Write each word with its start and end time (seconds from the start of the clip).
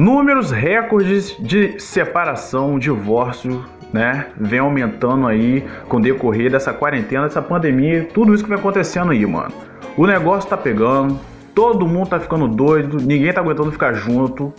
Números 0.00 0.50
recordes 0.50 1.36
de 1.38 1.78
separação, 1.78 2.78
divórcio, 2.78 3.62
né? 3.92 4.28
Vem 4.34 4.58
aumentando 4.58 5.26
aí 5.26 5.62
com 5.90 5.98
o 5.98 6.00
decorrer 6.00 6.50
dessa 6.50 6.72
quarentena, 6.72 7.24
dessa 7.24 7.42
pandemia, 7.42 8.08
tudo 8.14 8.32
isso 8.32 8.42
que 8.42 8.48
vem 8.48 8.58
acontecendo 8.58 9.12
aí, 9.12 9.26
mano. 9.26 9.52
O 9.98 10.06
negócio 10.06 10.48
tá 10.48 10.56
pegando, 10.56 11.20
todo 11.54 11.86
mundo 11.86 12.08
tá 12.08 12.18
ficando 12.18 12.48
doido, 12.48 12.96
ninguém 12.96 13.30
tá 13.30 13.42
aguentando 13.42 13.70
ficar 13.70 13.92
junto. 13.92 14.54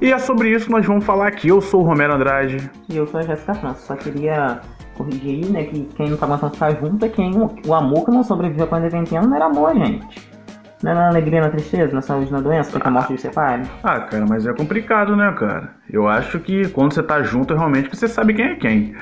E 0.00 0.12
é 0.12 0.18
sobre 0.20 0.50
isso 0.50 0.66
que 0.66 0.72
nós 0.72 0.86
vamos 0.86 1.04
falar 1.04 1.26
aqui. 1.26 1.48
Eu 1.48 1.60
sou 1.60 1.80
o 1.80 1.84
Romero 1.84 2.14
Andrade. 2.14 2.70
E 2.88 2.96
eu 2.96 3.08
sou 3.08 3.18
a 3.18 3.24
Jéssica 3.24 3.54
França. 3.54 3.80
Só 3.80 3.96
queria 3.96 4.60
corrigir 4.96 5.44
aí, 5.44 5.50
né, 5.50 5.64
que 5.64 5.80
quem 5.96 6.10
não 6.10 6.16
tá 6.16 6.26
aguentando 6.26 6.52
ficar 6.52 6.70
junto 6.76 7.04
é 7.04 7.08
quem 7.08 7.32
o 7.66 7.74
amor 7.74 8.04
que 8.04 8.12
não 8.12 8.22
sobreviveu 8.22 8.66
à 8.66 8.68
quarentena 8.68 9.26
não 9.26 9.34
era 9.34 9.46
amor, 9.46 9.74
gente. 9.74 10.35
Não 10.82 10.92
é 10.92 10.94
na 10.94 11.08
alegria, 11.08 11.40
na 11.40 11.48
tristeza, 11.48 11.94
na 11.94 12.02
saúde, 12.02 12.30
na 12.30 12.40
doença, 12.40 12.78
que 12.78 12.86
a 12.86 12.90
morte 12.90 13.12
você 13.12 13.28
separe? 13.28 13.62
Ah, 13.82 14.00
cara, 14.00 14.26
mas 14.28 14.46
é 14.46 14.52
complicado, 14.52 15.16
né, 15.16 15.32
cara? 15.32 15.70
Eu 15.90 16.06
acho 16.06 16.38
que 16.38 16.68
quando 16.68 16.92
você 16.92 17.02
tá 17.02 17.22
junto, 17.22 17.54
realmente 17.54 17.88
você 17.88 18.06
sabe 18.06 18.34
quem 18.34 18.44
é 18.44 18.54
quem. 18.56 18.94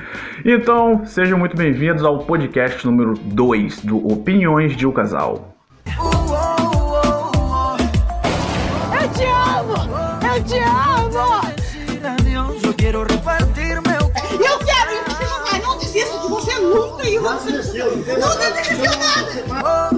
Então, 0.44 1.04
sejam 1.04 1.36
muito 1.36 1.56
bem-vindos 1.56 2.04
ao 2.04 2.18
podcast 2.18 2.86
número 2.86 3.14
2 3.14 3.80
do 3.80 4.06
Opiniões 4.06 4.76
de 4.76 4.86
um 4.86 4.92
Casal. 4.92 5.56
Eu 5.86 6.04
te 9.10 9.24
amo! 9.24 9.74
Eu 10.32 10.44
te 10.44 10.58
amo! 10.60 11.54
Eu 12.64 12.74
quero 12.74 13.02
ir 13.02 13.18
pra 13.18 13.38
você 13.38 13.74
mas 15.50 15.62
não 15.62 15.78
desista 15.78 16.20
de 16.20 16.28
você 16.28 16.54
nunca 16.60 17.08
e 17.08 17.18
você 17.18 17.52
nunca 17.52 18.50
desistiu 18.52 18.90
nada! 19.52 19.93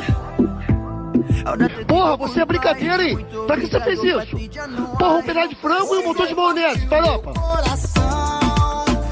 Porra, 1.86 2.16
você 2.16 2.40
é 2.40 2.44
brincadeira, 2.44 3.02
hein? 3.02 3.24
Pra 3.46 3.56
que 3.56 3.66
você 3.66 3.80
fez 3.80 4.02
isso? 4.02 4.36
Porra, 4.98 5.18
um 5.18 5.22
pedaço 5.22 5.48
de 5.50 5.54
frango 5.56 5.94
e 5.94 5.98
um 5.98 6.04
motor 6.04 6.26
de 6.26 6.34
maionese, 6.34 6.86
farofa. 6.86 7.32
coração. 7.32 8.40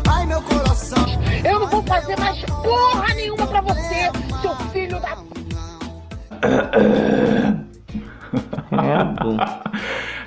Ai, 0.08 0.26
meu 0.26 0.42
coração. 0.42 1.04
Eu 1.44 1.60
não 1.60 1.66
vou 1.68 1.82
fazer 1.82 2.18
mais 2.18 2.42
porra 2.44 3.14
nenhuma 3.14 3.46
pra 3.46 3.60
você, 3.60 4.10
seu 4.40 4.56
filho 4.72 5.00
da... 5.00 5.16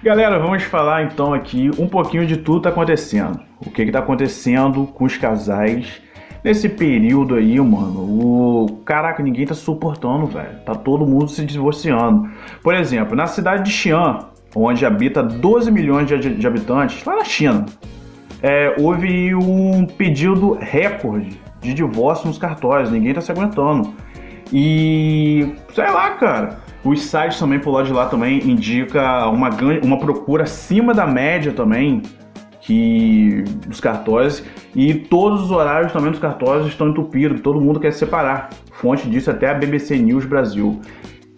Galera, 0.02 0.39
vamos 0.39 0.64
falar 0.64 1.04
então 1.04 1.34
aqui 1.34 1.70
um 1.78 1.88
pouquinho 1.88 2.26
de 2.26 2.38
tudo 2.38 2.60
que 2.60 2.64
tá 2.64 2.70
acontecendo. 2.70 3.39
O 3.60 3.70
que 3.70 3.86
que 3.86 3.92
tá 3.92 4.00
acontecendo 4.00 4.88
com 4.88 5.04
os 5.04 5.17
casais 5.17 6.02
nesse 6.48 6.70
período 6.70 7.36
aí, 7.36 7.59
mano. 7.59 8.00
O 8.00 8.80
caraca, 8.86 9.22
ninguém 9.22 9.45
tá 9.45 9.53
suportando, 9.53 10.28
velho. 10.28 10.59
Tá 10.66 10.73
todo 10.73 11.06
mundo 11.06 11.28
se 11.28 11.45
divorciando. 11.45 12.30
Por 12.64 12.73
exemplo, 12.73 13.16
na 13.17 13.28
cidade 13.28 13.66
de 13.66 13.72
Xi'an, 13.72 14.20
onde 14.56 14.86
habita 14.86 15.22
12 15.22 15.70
milhões 15.70 16.08
de, 16.08 16.36
de 16.36 16.48
habitantes, 16.48 17.04
lá 17.04 17.17
na 17.17 17.26
China, 17.26 17.66
é, 18.42 18.73
houve 18.80 19.36
um 19.36 19.86
pedido 19.86 20.54
recorde 20.54 21.38
de 21.59 21.73
divórcio 21.73 22.28
nos 22.28 22.38
cartórios. 22.38 22.89
Ninguém 22.92 23.14
tá 23.14 23.20
se 23.20 23.32
aguentando. 23.32 23.94
E 24.52 25.54
sei 25.73 25.92
lá, 25.92 26.11
cara. 26.11 26.66
Os 26.84 27.02
sites 27.02 27.38
também 27.38 27.59
por 27.59 27.72
lá 27.72 27.84
de 27.84 27.92
lá 27.92 28.06
também 28.06 28.50
indica 28.50 29.28
uma, 29.28 29.50
uma 29.84 30.00
procura 30.00 30.44
acima 30.44 30.94
da 30.94 31.06
média 31.06 31.52
também 31.52 32.02
que 32.68 33.46
dos 33.66 33.80
cartórios 33.80 34.44
e 34.76 34.94
todos 34.94 35.42
os 35.44 35.52
horários 35.52 35.94
também 35.94 36.12
dos 36.12 36.20
cartórios 36.20 36.68
estão 36.68 36.90
entupidos, 36.90 37.40
todo 37.40 37.62
mundo 37.62 37.80
quer 37.80 37.94
se 37.94 38.00
separar. 38.00 38.50
Fonte 38.73 39.10
disso 39.10 39.32
até 39.32 39.50
a 39.50 39.54
BBC 39.54 39.98
News 39.98 40.26
Brasil. 40.26 40.82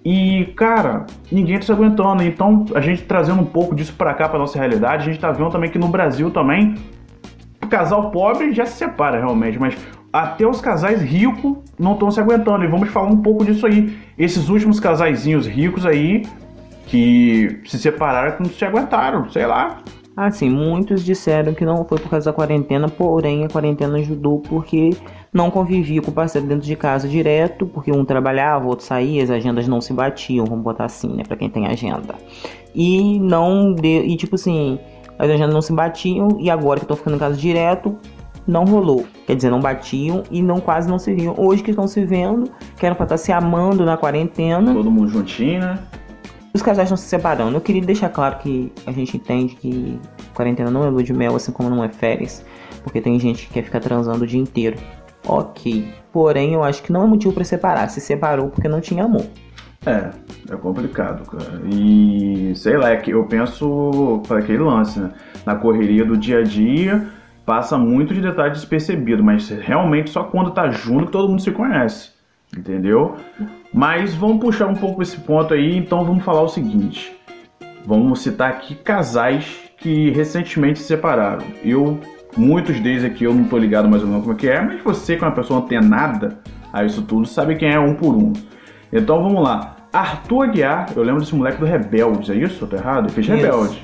E, 0.04 0.46
cara, 0.56 1.06
ninguém 1.32 1.60
tá 1.60 1.66
se 1.66 1.72
aguentando. 1.72 2.24
Então, 2.24 2.66
a 2.74 2.82
gente 2.82 3.04
trazendo 3.04 3.42
um 3.42 3.46
pouco 3.46 3.76
disso 3.76 3.94
pra 3.96 4.16
cá, 4.16 4.28
pra 4.28 4.40
nossa 4.40 4.58
realidade, 4.58 5.04
a 5.04 5.06
gente 5.06 5.20
tá 5.20 5.32
vendo 5.32 5.52
também 5.52 5.70
que 5.70 5.78
no 5.78 5.88
Brasil 5.88 6.32
também 6.32 6.74
o 7.64 7.68
casal 7.68 8.10
pobre 8.10 8.52
já 8.52 8.66
se 8.66 8.78
separa 8.78 9.20
realmente, 9.20 9.60
mas 9.60 9.78
até 10.12 10.48
os 10.48 10.60
casais 10.60 11.00
ricos 11.00 11.58
não 11.78 11.94
estão 11.94 12.10
se 12.10 12.20
aguentando. 12.20 12.64
E 12.64 12.68
vamos 12.68 12.90
falar 12.90 13.08
um 13.08 13.22
pouco 13.22 13.46
disso 13.46 13.68
aí. 13.68 13.96
Esses 14.18 14.50
últimos 14.50 14.80
casaizinhos 14.80 15.46
ricos 15.46 15.86
aí 15.86 16.24
que 16.88 17.62
se 17.66 17.78
separaram, 17.78 18.32
que 18.32 18.42
não 18.42 18.50
se 18.50 18.66
aguentaram, 18.66 19.30
sei 19.30 19.46
lá. 19.46 19.78
Assim, 20.26 20.50
muitos 20.50 21.06
disseram 21.06 21.54
que 21.54 21.64
não 21.64 21.86
foi 21.86 21.98
por 21.98 22.10
causa 22.10 22.30
da 22.30 22.36
quarentena, 22.36 22.90
porém 22.90 23.46
a 23.46 23.48
quarentena 23.48 23.98
ajudou 24.00 24.40
porque 24.40 24.90
não 25.32 25.50
convivia 25.50 26.02
com 26.02 26.12
o 26.12 26.14
parceiro 26.14 26.46
dentro 26.46 26.66
de 26.66 26.76
casa 26.76 27.08
direto, 27.08 27.66
porque 27.66 27.90
um 27.90 28.04
trabalhava, 28.04 28.66
o 28.66 28.68
outro 28.68 28.86
saía, 28.86 29.24
as 29.24 29.30
agendas 29.30 29.66
não 29.66 29.80
se 29.80 29.94
batiam, 29.94 30.46
vamos 30.46 30.62
botar 30.62 30.84
assim, 30.84 31.16
né, 31.16 31.24
pra 31.26 31.38
quem 31.38 31.50
tem 31.50 31.68
agenda. 31.68 32.16
E 32.76 33.18
não 33.18 33.72
deu, 33.72 34.04
e 34.04 34.18
tipo 34.18 34.36
assim, 34.36 34.78
as 35.18 35.30
agendas 35.30 35.54
não 35.54 35.62
se 35.62 35.72
batiam 35.72 36.28
e 36.38 36.50
agora 36.50 36.82
que 36.82 36.84
estão 36.84 36.98
ficando 36.98 37.16
em 37.16 37.20
casa 37.20 37.38
direto, 37.38 37.98
não 38.46 38.66
rolou. 38.66 39.06
Quer 39.26 39.38
dizer, 39.38 39.50
não 39.50 39.62
batiam 39.62 40.24
e 40.30 40.42
não 40.42 40.60
quase 40.60 40.90
não 40.90 41.00
se 41.00 41.14
viam. 41.14 41.34
Hoje 41.38 41.64
que 41.64 41.70
estão 41.70 41.88
se 41.88 42.04
vendo, 42.04 42.52
que 42.78 42.86
era 42.86 42.94
pra 42.94 43.06
estar 43.06 43.18
se 43.18 43.32
amando 43.32 43.86
na 43.86 43.96
quarentena, 43.96 44.74
Todo 44.74 44.92
mundo 44.92 45.08
juntinho, 45.08 45.62
né? 45.62 45.80
Os 46.54 46.62
casais 46.62 46.88
estão 46.88 46.98
se 46.98 47.08
separando. 47.08 47.56
Eu 47.56 47.62
queria 47.62 47.82
deixar 47.82 48.10
claro 48.10 48.38
que 48.40 48.72
a 48.86 48.92
gente 48.92 49.18
entende 49.18 49.56
que 49.56 50.00
quarentena 50.34 50.72
não 50.72 50.84
é 50.84 50.90
lua 50.90 51.04
de 51.04 51.14
mel, 51.14 51.36
assim 51.36 51.52
como 51.52 51.70
não 51.70 51.84
é 51.84 51.90
férias. 51.90 52.44
Porque 52.84 53.02
tem 53.02 53.20
gente 53.20 53.48
que 53.48 53.54
quer 53.54 53.64
ficar 53.64 53.80
transando 53.80 54.24
o 54.24 54.28
dia 54.28 54.40
inteiro. 54.40 54.78
Ok. 55.28 55.94
Porém, 56.12 56.54
eu 56.54 56.64
acho 56.64 56.82
que 56.82 56.92
não 56.92 57.04
é 57.04 57.08
motivo 57.08 57.34
pra 57.34 57.44
separar. 57.44 57.90
Se 57.90 58.02
separou 58.02 58.50
porque 58.50 58.68
não 58.68 58.82
tinha 58.82 59.04
amor. 59.04 59.26
É, 59.86 60.10
é 60.52 60.56
complicado, 60.58 61.30
cara. 61.30 61.62
E 61.72 62.54
sei 62.56 62.78
lá, 62.78 62.90
é 62.90 62.98
que 62.98 63.12
eu 63.12 63.24
penso 63.26 64.22
para 64.28 64.40
aquele 64.40 64.60
lance, 64.60 65.00
né? 65.00 65.12
Na 65.46 65.56
correria 65.56 66.04
do 66.04 66.18
dia 66.18 66.40
a 66.40 66.44
dia, 66.44 67.08
passa 67.46 67.78
muito 67.78 68.14
de 68.14 68.22
detalhe 68.22 68.52
despercebido, 68.52 69.24
mas 69.24 69.50
realmente 69.50 70.10
só 70.10 70.24
quando 70.24 70.52
tá 70.52 70.70
junto 70.70 71.06
que 71.06 71.12
todo 71.12 71.30
mundo 71.30 71.42
se 71.42 71.52
conhece. 71.52 72.12
Entendeu? 72.58 73.16
Mas 73.74 74.16
vamos 74.16 74.40
puxar 74.40 74.68
um 74.68 74.76
pouco 74.76 75.02
esse 75.02 75.18
ponto 75.18 75.54
aí, 75.54 75.78
então 75.78 76.04
vamos 76.04 76.24
falar 76.24 76.42
o 76.42 76.48
seguinte. 76.48 77.16
Vamos 77.86 78.22
citar 78.22 78.50
aqui 78.50 78.76
casais 78.76 79.58
que 79.78 80.10
recentemente 80.12 80.80
se 80.80 80.86
separaram. 80.86 81.46
Eu, 81.64 82.00
muitos 82.36 82.80
deles 82.80 83.04
aqui 83.04 83.24
eu 83.24 83.34
não 83.34 83.44
tô 83.46 83.58
ligado 83.58 83.88
mais 83.88 84.02
ou 84.02 84.10
menos 84.10 84.24
como 84.24 84.36
é 84.36 84.38
que 84.38 84.50
é, 84.50 84.62
mas 84.62 84.84
você 84.84 85.16
que 85.16 85.24
é 85.24 85.28
uma 85.28 85.34
pessoa 85.34 85.62
antenada 85.62 86.40
a 86.74 86.84
isso 86.84 87.02
tudo, 87.04 87.28
sabe 87.28 87.56
quem 87.56 87.72
é 87.72 87.80
um 87.80 87.96
por 87.96 88.16
um. 88.16 88.34
Então 88.92 89.22
vamos 89.22 89.44
lá. 89.44 89.76
Arthur 89.92 90.44
Aguiar, 90.44 90.86
eu 90.96 91.02
lembro 91.02 91.22
desse 91.22 91.34
moleque 91.34 91.60
do 91.60 91.66
Rebeldes, 91.66 92.30
é 92.30 92.36
isso? 92.36 92.64
Eu 92.64 92.68
tô 92.68 92.76
errado? 92.76 93.10
Fez 93.10 93.28
Rebelde. 93.28 93.82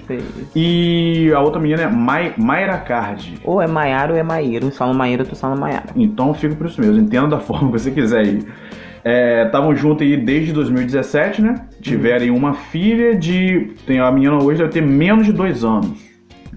E 0.56 1.32
a 1.34 1.40
outra 1.42 1.60
menina 1.60 1.84
é 1.84 1.88
Mai, 1.88 2.34
Mayra 2.38 2.78
Card. 2.78 3.40
Ou 3.44 3.60
é 3.60 3.66
Maiara 3.66 4.14
ou 4.14 4.20
é 4.20 4.22
Maíra. 4.22 4.66
Uns 4.66 4.78
falam 4.78 4.94
Maíra, 4.94 5.24
outros 5.24 5.40
falam 5.42 5.58
Maiara. 5.58 5.88
Então 5.96 6.32
fica 6.36 6.56
por 6.56 6.68
isso 6.68 6.80
mesmo, 6.80 7.00
entenda 7.00 7.30
da 7.30 7.40
forma 7.40 7.72
que 7.72 7.80
você 7.80 7.90
quiser 7.90 8.20
aí. 8.20 8.46
Estavam 9.06 9.76
juntos 9.76 10.02
aí 10.02 10.18
desde 10.18 10.52
2017, 10.52 11.42
né? 11.42 11.56
Tiveram 11.80 12.24
aí 12.24 12.32
uma 12.32 12.54
filha 12.56 13.16
de. 13.16 13.74
Tem, 13.86 14.00
a 14.00 14.12
menina 14.12 14.42
hoje 14.42 14.58
deve 14.58 14.72
ter 14.72 14.82
menos 14.82 15.28
de 15.28 15.32
dois 15.32 15.64
anos, 15.64 16.00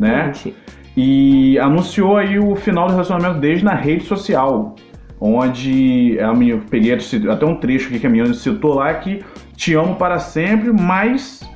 né? 0.01 0.33
Gente, 0.33 0.55
E 0.97 1.59
anunciou 1.59 2.17
aí 2.17 2.39
o 2.39 2.57
final 2.57 2.87
do 2.87 2.93
relacionamento 2.93 3.39
deles 3.39 3.63
na 3.63 3.75
rede 3.75 4.05
social. 4.05 4.75
Onde 5.21 6.19
a 6.21 6.33
menina, 6.33 6.63
peguei 6.71 6.97
até 7.31 7.45
um 7.45 7.57
trecho 7.57 7.89
aqui 7.89 7.99
que 7.99 8.07
a 8.07 8.11
menina 8.11 8.33
citou 8.33 8.77
lá 8.77 8.95
que 8.95 9.23
te 9.55 9.75
amo 9.75 9.97
para 9.97 10.19
sempre, 10.19 10.73
mas 10.73 11.47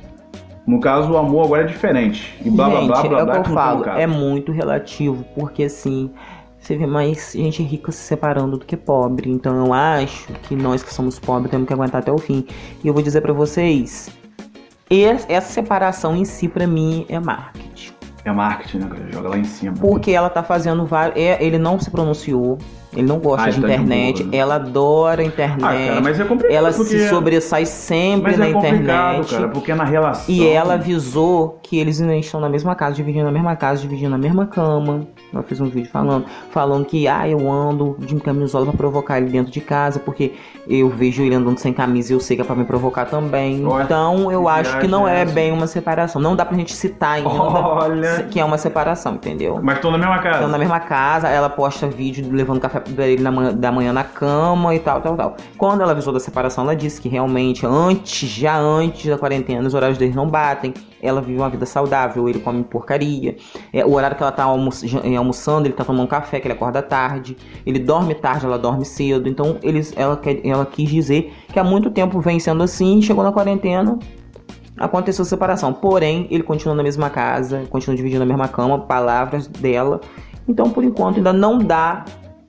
no 0.67 0.79
caso 0.79 1.11
o 1.11 1.17
amor 1.17 1.45
agora 1.45 1.63
é 1.63 1.65
diferente. 1.65 2.37
E 2.45 2.49
blá 2.49 2.69
blá 2.69 2.79
gente, 2.81 2.87
blá 2.87 2.99
blá 3.07 3.19
é 3.19 3.23
o 3.23 3.25
blá. 3.25 3.33
que 3.41 3.49
eu 3.49 3.53
falo. 3.53 3.89
É 3.89 4.05
muito 4.07 4.51
relativo. 4.51 5.25
Porque 5.35 5.63
assim. 5.63 6.11
Você 6.63 6.77
vê 6.77 6.87
mais 6.87 7.33
gente 7.33 7.61
rica 7.61 7.91
se 7.91 7.97
separando 7.99 8.57
do 8.57 8.65
que 8.65 8.77
pobre. 8.77 9.29
Então 9.29 9.65
eu 9.65 9.73
acho 9.73 10.31
que 10.43 10.55
nós 10.55 10.81
que 10.81 10.93
somos 10.93 11.19
pobres 11.19 11.51
temos 11.51 11.67
que 11.67 11.73
aguentar 11.73 11.99
até 12.01 12.09
o 12.11 12.17
fim. 12.17 12.45
E 12.81 12.87
eu 12.87 12.93
vou 12.93 13.03
dizer 13.03 13.19
pra 13.19 13.33
vocês. 13.33 14.09
es- 14.89 15.25
Essa 15.27 15.51
separação 15.51 16.15
em 16.15 16.23
si, 16.23 16.47
pra 16.47 16.65
mim, 16.65 17.05
é 17.09 17.19
marketing. 17.19 17.91
É 18.23 18.31
marketing, 18.31 18.77
né, 18.77 18.87
cara? 18.87 19.11
Joga 19.11 19.27
lá 19.29 19.37
em 19.37 19.43
cima. 19.43 19.73
Porque 19.73 20.11
ela 20.11 20.29
tá 20.29 20.41
fazendo 20.41 20.85
vários. 20.85 21.17
Ele 21.17 21.57
não 21.57 21.77
se 21.77 21.91
pronunciou. 21.91 22.57
Ele 22.95 23.07
não 23.07 23.19
gosta 23.19 23.47
Ah, 23.47 23.49
de 23.49 23.59
de 23.59 23.63
internet. 23.65 24.23
né? 24.23 24.37
ela 24.37 24.55
adora 24.55 25.21
a 25.21 25.25
internet. 25.25 25.63
Ah, 25.63 25.87
cara, 25.87 26.01
mas 26.01 26.19
é 26.19 26.23
complicado. 26.23 26.55
ela 26.55 26.71
porque... 26.71 26.89
se 26.99 27.09
sobressai 27.09 27.65
sempre 27.65 28.31
Mas 28.31 28.39
na 28.39 28.45
é 28.47 28.49
internet. 28.51 29.29
cara, 29.35 29.47
porque 29.49 29.73
na 29.73 29.83
relação. 29.83 30.25
E 30.33 30.47
ela 30.47 30.75
avisou 30.75 31.59
que 31.63 31.77
eles 31.79 31.99
ainda 32.01 32.15
estão 32.15 32.39
na 32.39 32.49
mesma 32.49 32.75
casa, 32.75 32.95
dividindo 32.95 33.27
a 33.27 33.31
mesma 33.31 33.55
casa, 33.55 33.81
dividindo 33.81 34.13
a 34.13 34.17
mesma 34.17 34.45
cama. 34.45 35.07
Ela 35.33 35.41
fez 35.43 35.59
um 35.59 35.65
vídeo 35.69 35.89
falando, 35.91 36.25
falando 36.51 36.85
que 36.85 37.07
ah, 37.07 37.27
eu 37.27 37.51
ando 37.51 37.95
de 37.99 38.15
camisola 38.17 38.65
pra 38.67 38.73
provocar 38.73 39.17
ele 39.17 39.29
dentro 39.29 39.51
de 39.51 39.59
casa, 39.61 39.99
porque 39.99 40.33
eu 40.67 40.89
vejo 40.89 41.23
ele 41.23 41.33
andando 41.35 41.57
sem 41.57 41.73
camisa 41.73 42.13
e 42.13 42.15
eu 42.15 42.19
sei 42.19 42.35
que 42.35 42.41
é 42.41 42.45
pra 42.45 42.55
me 42.55 42.63
provocar 42.65 43.05
também. 43.05 43.65
Olha, 43.65 43.83
então 43.83 44.31
eu 44.31 44.43
que 44.43 44.49
acho 44.49 44.79
que 44.79 44.87
não 44.87 45.07
é 45.07 45.21
é 45.21 45.25
bem 45.25 45.51
uma 45.51 45.67
separação. 45.67 46.21
Não 46.21 46.35
dá 46.35 46.43
pra 46.45 46.55
gente 46.57 46.73
citar 46.73 47.13
ainda 47.15 47.29
Olha. 47.29 48.23
que 48.29 48.39
é 48.39 48.45
uma 48.45 48.57
separação, 48.57 49.13
entendeu? 49.15 49.59
Mas 49.61 49.75
estão 49.75 49.91
na 49.91 49.97
mesma 49.97 50.17
casa. 50.19 50.35
Estão 50.35 50.49
na 50.49 50.57
mesma 50.57 50.79
casa, 50.79 51.27
ela 51.29 51.49
posta 51.49 51.87
vídeo 51.87 52.25
levando 52.31 52.59
café 52.59 52.79
dele 52.91 53.21
na 53.21 53.31
manhã- 53.31 53.53
da 53.53 53.71
manhã 53.71 53.93
na 53.93 54.03
cama 54.03 54.73
e 54.75 54.79
tal, 54.79 55.01
tal, 55.01 55.15
tal. 55.15 55.37
Quando 55.57 55.81
ela 55.81 55.91
avisou 55.91 56.13
da 56.13 56.19
separação, 56.19 56.63
ela 56.63 56.75
disse 56.75 57.01
que 57.01 57.09
realmente 57.09 57.65
antes, 57.65 58.29
já 58.29 58.57
antes 58.57 59.05
da 59.05 59.17
quarentena, 59.17 59.65
os 59.67 59.73
horários 59.73 59.97
deles 59.97 60.15
não 60.15 60.27
batem. 60.27 60.73
Ela 61.01 61.21
vive 61.21 61.37
uma 61.37 61.49
vida 61.49 61.65
saudável, 61.65 62.29
ele 62.29 62.39
come 62.39 62.63
porcaria. 62.63 63.35
É, 63.73 63.85
o 63.85 63.93
horário 63.93 64.15
que 64.15 64.23
ela 64.23 64.31
tá 64.31 64.43
eh, 64.43 65.15
almoçando, 65.15 65.67
ele 65.67 65.73
tá 65.73 65.83
tomando 65.83 66.07
café, 66.07 66.39
que 66.39 66.47
ele 66.47 66.53
acorda 66.53 66.81
tarde. 66.81 67.35
Ele 67.65 67.79
dorme 67.79 68.15
tarde, 68.15 68.45
ela 68.45 68.57
dorme 68.57 68.85
cedo. 68.85 69.27
Então 69.27 69.57
eles, 69.61 69.93
ela, 69.97 70.19
ela 70.43 70.65
quis 70.65 70.89
dizer 70.89 71.33
que 71.51 71.59
há 71.59 71.63
muito 71.63 71.91
tempo 71.91 72.19
vem 72.21 72.39
sendo 72.39 72.63
assim, 72.63 73.01
chegou 73.01 73.23
na 73.23 73.31
quarentena, 73.31 73.99
aconteceu 74.77 75.23
a 75.23 75.25
separação. 75.25 75.73
Porém, 75.73 76.27
ele 76.31 76.43
continua 76.43 76.75
na 76.75 76.83
mesma 76.83 77.09
casa, 77.09 77.63
continua 77.69 77.95
dividindo 77.95 78.23
a 78.23 78.25
mesma 78.25 78.47
cama, 78.47 78.79
palavras 78.79 79.47
dela. 79.47 79.99
Então, 80.47 80.69
por 80.69 80.83
enquanto, 80.83 81.17
ainda 81.17 81.31
não 81.31 81.57
dá 81.57 82.03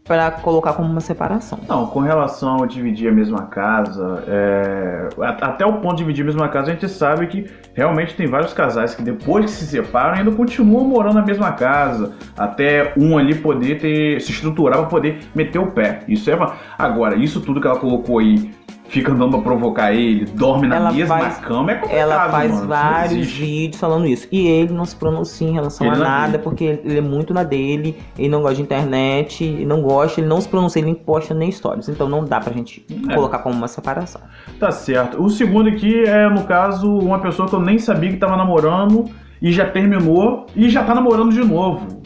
pra 0.04 0.30
colocar 0.30 0.74
como 0.74 0.90
uma 0.90 1.00
separação. 1.00 1.58
Não, 1.66 1.86
com 1.86 2.00
relação 2.00 2.62
a 2.62 2.66
dividir 2.66 3.08
a 3.08 3.12
mesma 3.12 3.46
casa, 3.46 4.22
é, 4.28 5.08
até 5.40 5.64
o 5.64 5.80
ponto 5.80 5.96
de 5.96 6.02
dividir 6.02 6.22
a 6.22 6.26
mesma 6.26 6.48
casa, 6.48 6.70
a 6.70 6.74
gente 6.74 6.88
sabe 6.90 7.26
que 7.26 7.50
realmente 7.72 8.14
tem 8.14 8.26
vários 8.26 8.52
casais 8.52 8.94
que 8.94 9.02
depois 9.02 9.46
que 9.46 9.50
se 9.52 9.66
separam 9.66 10.18
ainda 10.18 10.30
continuam 10.30 10.84
morando 10.84 11.14
na 11.14 11.22
mesma 11.22 11.52
casa, 11.52 12.12
até 12.36 12.92
um 12.98 13.16
ali 13.16 13.34
poder 13.34 13.80
ter 13.80 14.20
se 14.20 14.30
estruturar 14.30 14.78
para 14.80 14.88
poder 14.88 15.20
meter 15.34 15.58
o 15.58 15.70
pé. 15.70 16.00
Isso 16.06 16.30
é 16.30 16.34
uma... 16.34 16.54
agora 16.78 17.16
isso 17.16 17.40
tudo 17.40 17.58
que 17.58 17.66
ela 17.66 17.78
colocou 17.78 18.18
aí, 18.18 18.52
fica 18.94 19.12
andando 19.12 19.32
pra 19.32 19.41
provocar 19.41 19.93
ele, 19.93 20.25
dorme 20.25 20.69
na 20.69 20.76
Ela 20.76 20.93
mesma 20.93 21.19
faz- 21.19 21.38
cama, 21.38 21.73
é 21.73 21.75
complicado, 21.75 21.99
Ela 22.00 22.31
faz 22.31 22.52
mano. 22.55 22.67
Vários 22.69 23.26
vídeos 23.32 23.81
falando 23.81 24.06
isso. 24.06 24.29
E 24.31 24.46
ele 24.46 24.73
não 24.73 24.85
se 24.85 24.94
pronuncia 24.96 25.49
em 25.49 25.52
relação 25.52 25.87
Ele 25.87 25.96
a 25.96 25.99
nada, 25.99 26.26
vive. 26.32 26.44
porque 26.44 26.64
ele 26.85 26.99
é 26.99 27.00
muito 27.00 27.35
na 27.35 27.43
dele, 27.43 27.96
ele 28.19 28.29
não 28.29 28.41
gosta 28.41 28.55
de 28.56 28.62
internet, 28.62 29.43
ele 29.44 29.67
não 29.67 29.82
gosta, 29.82 30.20
ele 30.20 30.29
não 30.29 30.41
se 30.41 30.49
pronuncia, 30.49 30.79
ele 30.81 30.87
nem 30.87 30.94
posta 30.94 31.35
nem 31.35 31.50
stories. 31.50 31.88
Então 31.88 32.08
não 32.08 32.25
dá 32.25 32.38
pra 32.41 32.52
gente 32.52 32.87
É. 33.11 33.14
colocar 33.14 33.41
como 33.41 33.55
uma 33.56 33.69
separação. 33.69 34.20
Tá 34.61 34.70
certo. 34.70 35.23
O 35.23 35.29
segundo 35.29 35.69
aqui 35.69 36.05
é, 36.05 36.29
no 36.29 36.44
caso, 36.44 36.91
uma 36.99 37.19
pessoa 37.19 37.49
que 37.49 37.55
eu 37.55 37.61
nem 37.61 37.79
sabia 37.79 38.11
que 38.11 38.17
tava 38.17 38.37
namorando 38.37 39.06
e 39.43 39.50
já 39.52 39.67
terminou 39.67 40.46
e 40.55 40.69
já 40.69 40.85
tá 40.85 40.94
namorando 40.94 41.32
de 41.32 41.41
novo. 41.44 42.00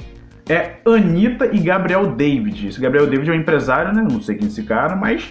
É 0.48 0.76
Anitta 0.86 1.50
e 1.52 1.58
Gabriel 1.58 2.06
David. 2.14 2.68
Esse 2.68 2.80
Gabriel 2.80 3.06
David 3.06 3.28
é 3.28 3.32
um 3.34 3.36
empresário, 3.36 3.92
né? 3.92 4.02
Não 4.10 4.18
sei 4.22 4.34
quem 4.36 4.46
é 4.46 4.48
esse 4.50 4.62
cara, 4.62 4.96
mas. 4.96 5.30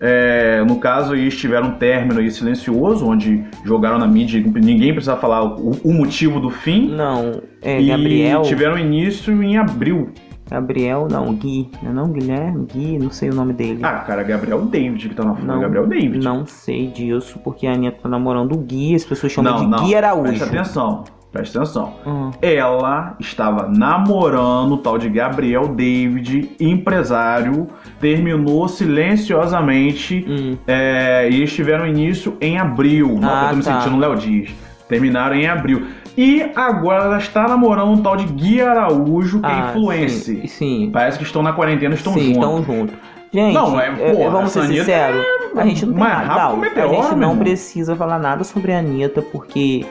É, 0.00 0.62
no 0.64 0.76
caso, 0.76 1.14
eles 1.14 1.36
tiveram 1.36 1.68
um 1.68 1.72
término 1.72 2.20
aí 2.20 2.30
silencioso, 2.30 3.06
onde 3.06 3.44
jogaram 3.64 3.98
na 3.98 4.06
mídia, 4.06 4.42
ninguém 4.42 4.92
precisa 4.92 5.16
falar 5.16 5.44
o, 5.44 5.70
o 5.84 5.92
motivo 5.92 6.40
do 6.40 6.50
fim. 6.50 6.88
Não, 6.88 7.40
é 7.62 7.80
e 7.80 7.86
Gabriel. 7.88 8.42
tiveram 8.42 8.78
início 8.78 9.42
em 9.42 9.56
abril. 9.56 10.10
Gabriel, 10.50 11.08
não, 11.10 11.32
Gui. 11.34 11.70
Não, 11.82 11.90
é 11.90 11.94
não, 11.94 12.12
Guilherme, 12.12 12.66
Gui, 12.66 12.98
não 12.98 13.10
sei 13.10 13.30
o 13.30 13.34
nome 13.34 13.54
dele. 13.54 13.80
Ah, 13.82 14.00
cara, 14.00 14.22
Gabriel 14.22 14.62
David 14.66 15.08
que 15.08 15.14
tá 15.14 15.24
na 15.24 15.34
foto. 15.34 15.60
Gabriel 15.60 15.86
David. 15.86 16.22
Não 16.22 16.44
sei 16.44 16.88
disso, 16.88 17.38
porque 17.42 17.66
a 17.66 17.72
Anitta 17.72 18.02
tá 18.02 18.08
namorando 18.08 18.52
o 18.52 18.58
Gui, 18.58 18.94
as 18.94 19.04
pessoas 19.04 19.32
chamam 19.32 19.54
não, 19.54 19.64
de 19.64 19.70
não. 19.70 19.84
Gui 19.84 19.94
Araújo. 19.94 20.24
Presta 20.24 20.44
atenção, 20.44 21.04
presta 21.34 21.58
atenção. 21.58 21.92
Hum. 22.06 22.30
ela 22.40 23.16
estava 23.20 23.68
namorando 23.68 24.72
o 24.72 24.78
tal 24.78 24.96
de 24.96 25.08
Gabriel 25.10 25.66
David, 25.68 26.52
empresário, 26.60 27.66
terminou 28.00 28.66
silenciosamente 28.68 30.24
Hum. 30.28 30.56
é, 30.66 31.28
e 31.30 31.36
eles 31.36 31.52
tiveram 31.52 31.86
início 31.86 32.36
em 32.40 32.58
abril. 32.58 33.18
Não, 33.20 33.28
Ah, 33.28 33.42
eu 33.46 33.50
tô 33.50 33.56
me 33.56 33.62
tá. 33.62 33.80
sentindo 33.80 33.98
Léo 34.00 34.16
Dias. 34.16 34.50
Terminaram 34.88 35.34
em 35.34 35.46
abril. 35.48 35.86
E 36.16 36.42
agora 36.54 37.04
ela 37.04 37.18
está 37.18 37.48
namorando 37.48 37.90
um 37.90 37.96
tal 38.02 38.16
de 38.16 38.26
Gui 38.26 38.60
Araújo, 38.62 39.40
que 39.40 39.46
é 39.46 39.50
Ah, 39.50 39.70
influencer. 39.70 40.40
Sim, 40.42 40.46
sim. 40.46 40.90
Parece 40.92 41.18
que 41.18 41.24
estão 41.24 41.42
na 41.42 41.52
quarentena, 41.52 41.94
estão 41.94 42.12
sim, 42.12 42.32
juntos. 42.34 42.36
estão 42.36 42.62
juntos. 42.62 42.94
Gente, 43.32 43.52
Não, 43.52 43.80
é, 43.80 43.88
é- 43.88 44.14
porra, 44.14 44.30
vamos 44.30 44.52
ser 44.52 44.62
sinceros. 44.68 45.24
a 45.56 45.64
gente 45.66 45.84
não 45.86 45.98
mais 45.98 46.28
nada. 46.28 46.40
rápido 46.40 46.76
Não, 46.76 46.84
a 46.84 47.02
gente 47.02 47.14
não 47.16 47.36
precisa 47.36 47.96
falar 47.96 48.20
nada 48.20 48.44
sobre 48.44 48.72
a 48.72 48.78
Anitta, 48.78 49.20
porque. 49.22 49.84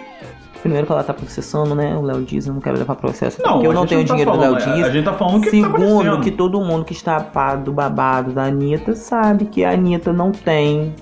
Primeiro 0.63 0.87
que 0.87 0.93
ela 0.93 1.03
tá 1.03 1.13
processando, 1.13 1.75
né? 1.75 1.93
O 1.93 2.01
Léo 2.01 2.21
Dias, 2.21 2.47
eu 2.47 2.53
não 2.53 2.61
quero 2.61 2.77
levar 2.77 2.95
processo. 2.95 3.41
Não, 3.43 3.55
porque 3.55 3.67
eu 3.67 3.73
não 3.73 3.85
tenho 3.85 3.99
não 3.99 4.07
tá 4.07 4.13
dinheiro 4.13 4.31
do 4.31 4.39
Léo 4.39 4.57
falando, 4.57 4.75
Dias. 4.75 4.87
A 4.87 4.91
gente 4.91 5.03
tá 5.03 5.13
falando 5.13 5.41
que 5.41 5.45
tá 5.47 5.67
Segundo, 5.67 5.83
acontecendo. 5.83 6.21
que 6.21 6.31
todo 6.31 6.61
mundo 6.61 6.85
que 6.85 6.93
está 6.93 7.29
a 7.35 7.55
do 7.57 7.73
babado 7.73 8.31
da 8.31 8.45
Anitta 8.45 8.95
sabe 8.95 9.43
que 9.43 9.65
a 9.65 9.71
Anitta 9.71 10.13
não 10.13 10.31
tem 10.31 10.95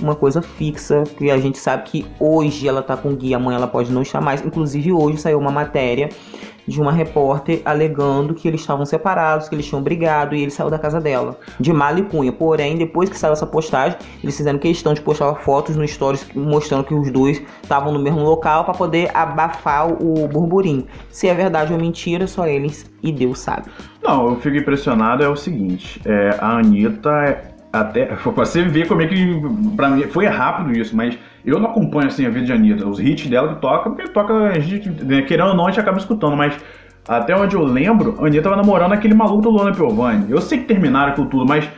uma 0.00 0.16
coisa 0.16 0.42
fixa, 0.42 1.04
que 1.16 1.30
a 1.30 1.38
gente 1.38 1.58
sabe 1.58 1.84
que 1.84 2.06
hoje 2.18 2.66
ela 2.66 2.82
tá 2.82 2.96
com 2.96 3.10
o 3.10 3.16
Gui, 3.16 3.32
amanhã 3.32 3.56
ela 3.56 3.68
pode 3.68 3.92
não 3.92 4.02
estar 4.02 4.20
mais. 4.20 4.44
Inclusive 4.44 4.92
hoje 4.92 5.18
saiu 5.18 5.38
uma 5.38 5.52
matéria 5.52 6.08
de 6.66 6.80
uma 6.80 6.92
repórter 6.92 7.62
alegando 7.64 8.34
que 8.34 8.46
eles 8.46 8.60
estavam 8.60 8.84
separados, 8.84 9.48
que 9.48 9.54
eles 9.54 9.66
tinham 9.66 9.82
brigado 9.82 10.34
e 10.34 10.42
ele 10.42 10.50
saiu 10.50 10.70
da 10.70 10.78
casa 10.78 11.00
dela, 11.00 11.38
de 11.58 11.72
mala 11.72 12.00
e 12.00 12.02
cunha. 12.02 12.32
Porém, 12.32 12.76
depois 12.76 13.08
que 13.08 13.18
saiu 13.18 13.32
essa 13.32 13.46
postagem, 13.46 13.98
eles 14.22 14.36
fizeram 14.36 14.58
questão 14.58 14.94
de 14.94 15.00
postar 15.00 15.34
fotos 15.36 15.76
no 15.76 15.86
stories 15.86 16.26
mostrando 16.34 16.84
que 16.84 16.94
os 16.94 17.10
dois 17.10 17.42
estavam 17.62 17.92
no 17.92 17.98
mesmo 17.98 18.20
local 18.20 18.64
para 18.64 18.74
poder 18.74 19.10
abafar 19.14 19.88
o 19.88 20.28
burburinho. 20.28 20.86
Se 21.10 21.28
é 21.28 21.34
verdade 21.34 21.72
ou 21.72 21.78
mentira, 21.78 22.26
só 22.26 22.46
eles 22.46 22.90
e 23.02 23.12
Deus 23.12 23.40
sabe. 23.40 23.68
Não, 24.02 24.30
eu 24.30 24.36
fico 24.36 24.56
impressionado 24.56 25.22
é 25.22 25.28
o 25.28 25.36
seguinte, 25.36 26.00
é, 26.04 26.36
a 26.40 26.58
Anitta 26.58 27.10
é 27.10 27.52
até 27.72 28.14
você 28.36 28.62
ver 28.62 28.86
como 28.86 29.02
é 29.02 29.06
que 29.06 29.40
pra 29.76 29.88
mim 29.88 30.02
foi 30.08 30.26
rápido 30.26 30.76
isso, 30.76 30.94
mas 30.94 31.18
eu 31.44 31.58
não 31.58 31.70
acompanho 31.70 32.08
assim 32.08 32.26
a 32.26 32.30
vida 32.30 32.46
de 32.46 32.52
Anitta, 32.52 32.86
os 32.86 33.00
hits 33.00 33.28
dela 33.28 33.54
que 33.54 33.60
toca, 33.60 33.90
porque 33.90 34.08
toca 34.08 34.32
a 34.34 34.58
gente, 34.58 34.88
né, 34.88 35.22
querendo 35.22 35.50
ou 35.50 35.56
não, 35.56 35.66
a 35.66 35.70
gente 35.70 35.80
acaba 35.80 35.98
escutando, 35.98 36.36
mas 36.36 36.56
até 37.06 37.36
onde 37.36 37.56
eu 37.56 37.64
lembro, 37.64 38.16
a 38.20 38.26
Anitta 38.26 38.44
tava 38.44 38.56
namorando 38.56 38.92
aquele 38.92 39.14
maluco 39.14 39.42
do 39.42 39.50
Luana 39.50 39.72
Piovani. 39.72 40.30
Eu 40.30 40.40
sei 40.40 40.58
que 40.58 40.64
terminaram 40.64 41.14
com 41.14 41.26
tudo, 41.26 41.46
mas 41.46 41.68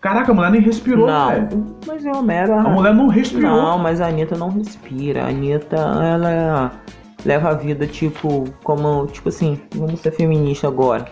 caraca, 0.00 0.30
a 0.30 0.34
mulher 0.34 0.50
nem 0.50 0.60
respirou, 0.60 1.06
velho. 1.06 1.48
não, 1.50 1.76
mas 1.86 2.04
é 2.04 2.12
uma 2.12 2.22
mera. 2.22 2.60
A 2.60 2.68
mulher 2.68 2.94
não 2.94 3.08
respirou. 3.08 3.50
Não, 3.50 3.78
mas 3.78 4.00
a 4.00 4.08
Anitta 4.08 4.36
não 4.36 4.50
respira. 4.50 5.24
A 5.24 5.28
Anitta, 5.28 5.76
ela 5.76 6.72
leva 7.24 7.48
a 7.48 7.54
vida, 7.54 7.86
tipo, 7.86 8.44
como, 8.62 9.06
tipo 9.06 9.30
assim, 9.30 9.58
vamos 9.74 10.00
ser 10.00 10.10
feminista 10.10 10.68
agora. 10.68 11.06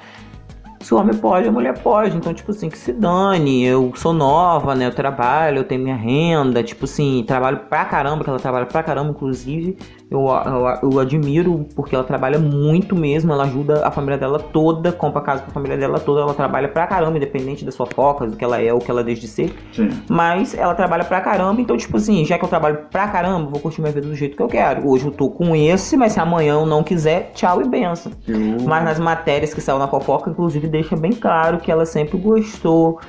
Se 0.82 0.93
o 0.93 0.99
homem 0.99 1.17
pode, 1.17 1.49
a 1.49 1.52
mulher 1.52 1.79
pode. 1.79 2.17
Então, 2.17 2.34
tipo 2.34 2.50
assim, 2.50 2.69
que 2.69 2.76
se 2.76 2.93
dane. 2.93 3.64
Eu 3.64 3.93
sou 3.94 4.12
nova, 4.12 4.75
né? 4.75 4.87
Eu 4.87 4.94
trabalho, 4.94 5.58
eu 5.58 5.64
tenho 5.64 5.82
minha 5.82 5.96
renda. 5.96 6.62
Tipo 6.62 6.84
assim, 6.84 7.25
trabalho 7.26 7.61
pra 7.69 7.84
caramba, 7.84 8.25
que 8.25 8.31
ela 8.31 8.38
trabalha 8.38 8.67
pra 8.67 8.82
caramba, 8.82 9.11
inclusive. 9.11 9.79
Eu, 10.12 10.26
eu, 10.29 10.91
eu 10.93 10.99
admiro 11.00 11.67
porque 11.75 11.94
ela 11.94 12.05
trabalha 12.05 12.38
muito 12.38 12.94
mesmo. 12.94 13.32
Ela 13.32 13.44
ajuda 13.44 13.87
a 13.87 13.91
família 13.91 14.19
dela 14.19 14.38
toda, 14.38 14.93
compra 14.93 15.23
casa 15.23 15.43
pra 15.43 15.53
família 15.53 15.76
dela 15.79 15.99
toda. 15.99 16.20
Ela 16.20 16.35
trabalha 16.35 16.69
pra 16.69 16.87
caramba, 16.87 17.17
independente 17.17 17.64
da 17.64 17.73
sua 17.73 17.87
foca, 17.87 18.26
do 18.26 18.37
que 18.37 18.44
ela 18.44 18.61
é 18.61 18.73
ou 18.73 18.79
que 18.79 18.91
ela 18.91 19.03
deixa 19.03 19.23
de 19.23 19.29
ser. 19.29 19.55
Sim. 19.73 19.88
Mas 20.11 20.55
ela 20.56 20.75
trabalha 20.75 21.05
pra 21.05 21.20
caramba, 21.20 21.61
então, 21.61 21.76
tipo 21.76 21.97
assim, 21.97 22.25
já 22.25 22.38
que 22.38 22.44
eu 22.44 22.49
trabalho 22.49 22.81
pra 22.91 23.09
caramba, 23.09 23.49
vou 23.50 23.59
curtir 23.61 23.81
minha 23.81 23.93
vida 23.93 24.06
do 24.06 24.14
jeito 24.14 24.37
que 24.37 24.43
eu 24.43 24.49
quero. 24.49 24.87
Hoje 24.88 25.06
eu 25.06 25.12
tô 25.12 25.31
com 25.31 25.56
esse, 25.56 25.97
mas 25.97 26.12
se 26.12 26.20
amanhã 26.20 26.55
eu 26.55 26.67
não 26.67 26.82
quiser, 26.82 27.31
tchau 27.35 27.62
e 27.62 27.69
benção. 27.69 28.12
Eu- 28.29 28.62
Mas 28.67 28.85
nas 28.85 28.99
matérias 28.99 29.55
que 29.55 29.60
saiu 29.60 29.79
na 29.79 29.89
fofoca, 29.89 30.29
inclusive, 30.31 30.69
deixa 30.69 30.94
bem 30.94 31.13
claro 31.13 31.58
que 31.58 31.70
ela 31.72 31.86
sempre 31.86 32.19
gostou 32.19 33.01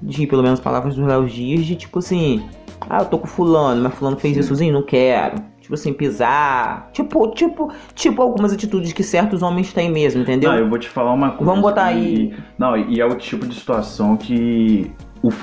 de, 0.00 0.26
pelo 0.26 0.42
menos 0.42 0.60
palavras 0.60 0.94
do 0.94 1.04
Léo 1.04 1.26
Dias, 1.26 1.64
de 1.64 1.74
tipo 1.76 1.98
assim, 1.98 2.44
ah, 2.88 2.98
eu 3.00 3.06
tô 3.06 3.18
com 3.18 3.26
fulano, 3.26 3.82
mas 3.82 3.94
fulano 3.94 4.16
fez 4.16 4.36
issozinho, 4.36 4.72
não 4.72 4.82
quero. 4.82 5.36
Tipo 5.72 5.74
assim, 5.74 5.92
pisar. 5.94 6.90
Tipo, 6.92 7.28
tipo, 7.28 7.72
tipo 7.94 8.20
algumas 8.20 8.52
atitudes 8.52 8.92
que 8.92 9.02
certos 9.02 9.40
homens 9.42 9.72
têm 9.72 9.90
mesmo, 9.90 10.20
entendeu? 10.20 10.50
Não, 10.50 10.58
eu 10.58 10.68
vou 10.68 10.78
te 10.78 10.86
falar 10.86 11.12
uma 11.14 11.30
coisa. 11.30 11.44
Vamos 11.46 11.62
botar 11.62 11.92
e- 11.92 11.96
aí. 11.96 12.34
Não, 12.58 12.76
e 12.76 13.00
é 13.00 13.06
o 13.06 13.14
tipo 13.16 13.46
de 13.46 13.54
situação 13.54 14.14
que 14.14 14.90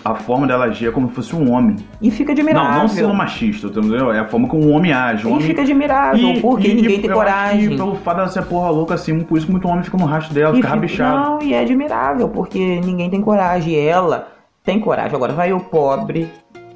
a 0.06 0.14
forma 0.14 0.46
dela 0.46 0.66
agir 0.66 0.88
é 0.90 0.92
como 0.92 1.10
se 1.10 1.16
fosse 1.16 1.36
um 1.36 1.52
homem. 1.52 1.78
E 2.00 2.12
fica 2.12 2.32
admirável. 2.32 2.72
Não, 2.72 2.80
não 2.82 2.88
sendo 2.88 3.12
machista, 3.14 3.68
entendeu? 3.68 4.12
É 4.12 4.20
a 4.20 4.26
forma 4.26 4.48
como 4.48 4.68
um 4.68 4.76
homem 4.76 4.92
age. 4.94 5.26
Um 5.26 5.32
E 5.32 5.34
homem... 5.34 5.48
fica 5.48 5.62
admirável, 5.64 6.30
E- 6.30 6.42
porque 6.42 6.68
e- 6.68 6.74
ninguém 6.76 6.98
e 7.00 7.02
tem 7.02 7.10
coragem. 7.10 7.70
Que 7.70 7.76
pelo 7.76 7.96
fato 7.96 8.18
dela 8.18 8.28
ser 8.30 8.44
porra 8.46 8.70
louca 8.70 8.94
assim, 8.94 9.20
por 9.22 9.36
isso 9.36 9.48
que 9.48 9.52
muito 9.52 9.68
homem 9.68 9.82
fica 9.84 9.98
no 9.98 10.06
rastro 10.06 10.36
dela, 10.36 10.54
E 10.54 10.58
fica- 10.58 10.68
rabichado. 10.68 11.18
Não, 11.32 11.42
e 11.42 11.54
é 11.56 11.62
admirável, 11.62 12.30
porque 12.30 12.80
ninguém 12.86 13.10
tem 13.10 13.20
coragem. 13.22 13.74
E 13.74 13.80
ela 13.80 14.28
tem 14.64 14.80
coragem. 14.80 15.16
Agora, 15.16 15.34
vai 15.34 15.52
o 15.54 15.60
pobre 15.60 16.30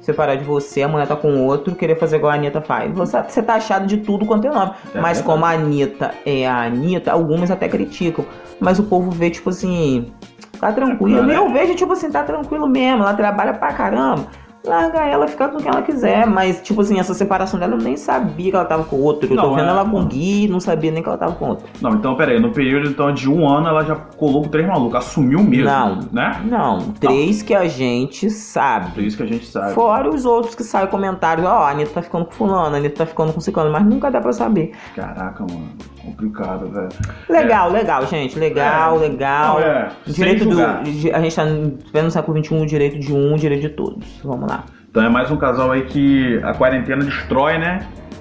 separar 0.04 0.36
de 0.36 0.44
você, 0.44 0.82
amanhã 0.82 1.06
tá 1.06 1.16
com 1.16 1.44
outro, 1.44 1.74
querer 1.74 1.98
fazer 1.98 2.16
igual 2.16 2.32
a 2.32 2.34
Anitta 2.34 2.60
faz. 2.60 2.92
Você, 2.92 3.22
você 3.22 3.42
tá 3.42 3.54
achado 3.54 3.86
de 3.86 3.98
tudo 3.98 4.26
quanto 4.26 4.46
é 4.46 4.50
nome. 4.50 4.72
É 4.94 5.00
Mas 5.00 5.18
verdade. 5.18 5.22
como 5.22 5.44
a 5.44 5.50
Anitta 5.50 6.14
é 6.24 6.46
a 6.46 6.64
Anitta, 6.64 7.12
algumas 7.12 7.50
até 7.50 7.68
criticam. 7.68 8.24
Mas 8.60 8.78
o 8.78 8.84
povo 8.84 9.10
vê, 9.10 9.30
tipo 9.30 9.50
assim, 9.50 10.12
tá 10.60 10.72
tranquilo. 10.72 11.30
É. 11.30 11.36
Eu 11.36 11.52
vejo, 11.52 11.74
tipo 11.74 11.92
assim, 11.92 12.10
tá 12.10 12.22
tranquilo 12.22 12.68
mesmo. 12.68 13.02
Ela 13.02 13.14
trabalha 13.14 13.54
pra 13.54 13.72
caramba. 13.72 14.26
Larga 14.66 15.00
ela, 15.00 15.26
fica 15.28 15.48
com 15.48 15.58
quem 15.58 15.68
ela 15.68 15.82
quiser. 15.82 16.26
Mas, 16.26 16.60
tipo 16.62 16.80
assim, 16.80 16.98
essa 16.98 17.12
separação 17.12 17.60
dela, 17.60 17.74
eu 17.74 17.78
nem 17.78 17.96
sabia 17.96 18.50
que 18.50 18.56
ela 18.56 18.64
tava 18.64 18.84
com 18.84 18.96
outro. 18.96 19.26
Eu 19.30 19.36
tô 19.36 19.42
Não, 19.42 19.54
vendo 19.54 19.66
é- 19.66 19.70
ela 19.70 19.84
com 19.84 20.00
o 20.00 20.04
Gui, 20.06 20.48
não 20.48 20.58
sabia 20.60 20.90
nem 20.90 21.02
que 21.02 21.08
ela 21.08 21.18
tava 21.18 21.32
com 21.34 21.48
outro. 21.50 21.66
Não, 21.82 21.90
então 21.92 22.16
peraí, 22.16 22.40
no 22.40 22.50
período 22.50 22.88
então, 22.88 23.12
de 23.12 23.30
um 23.30 23.46
ano 23.46 23.68
ela 23.68 23.84
já 23.84 23.94
colou 23.94 24.42
com 24.42 24.48
três 24.48 24.66
malucos, 24.66 24.96
assumiu 24.96 25.40
mesmo. 25.42 25.66
Não. 25.66 25.98
Né? 26.10 26.40
Não, 26.46 26.78
três 26.92 27.42
que 27.42 27.54
a 27.54 27.66
gente 27.68 28.30
sabe. 28.30 29.04
isso 29.06 29.16
que 29.16 29.22
a 29.22 29.26
gente 29.26 29.46
sabe. 29.46 29.74
Fora 29.74 30.08
os 30.08 30.24
outros 30.24 30.54
que 30.54 30.64
saem 30.64 30.86
comentários, 30.88 31.46
ó, 31.46 31.64
a 31.64 31.70
Anitta 31.70 31.92
tá 31.94 32.02
ficando 32.02 32.24
com 32.24 32.32
fulano, 32.32 32.74
a 32.74 32.78
Anitta 32.78 32.96
tá 32.96 33.06
ficando 33.06 33.32
com 33.32 33.40
ciclano, 33.40 33.70
mas 33.70 33.84
nunca 33.84 34.10
dá 34.10 34.20
pra 34.20 34.32
saber. 34.32 34.72
Caraca, 34.94 35.44
mano. 35.48 35.68
Complicado, 36.04 36.66
velho. 36.68 36.88
Legal, 37.28 37.70
legal, 37.70 38.06
gente. 38.06 38.38
Legal, 38.38 38.96
É. 38.96 39.00
legal. 39.08 39.60
Não, 39.60 39.66
é, 39.66 39.88
direito 40.06 40.44
do. 40.44 40.60
A 40.62 40.84
gente 40.84 41.34
tá 41.36 41.44
vivendo 41.44 42.04
no 42.04 42.10
século 42.10 42.44
XXI, 42.44 42.66
direito 42.66 42.98
de 42.98 43.12
um, 43.12 43.36
direito 43.36 43.62
de 43.62 43.68
todos. 43.70 44.20
Vamos 44.22 44.48
lá. 44.48 44.64
Então 44.90 45.02
é 45.02 45.08
mais 45.08 45.30
um 45.30 45.36
casal 45.36 45.72
aí 45.72 45.82
que 45.82 46.40
a 46.44 46.54
quarentena 46.54 47.04
destrói, 47.04 47.58
né? 47.58 47.80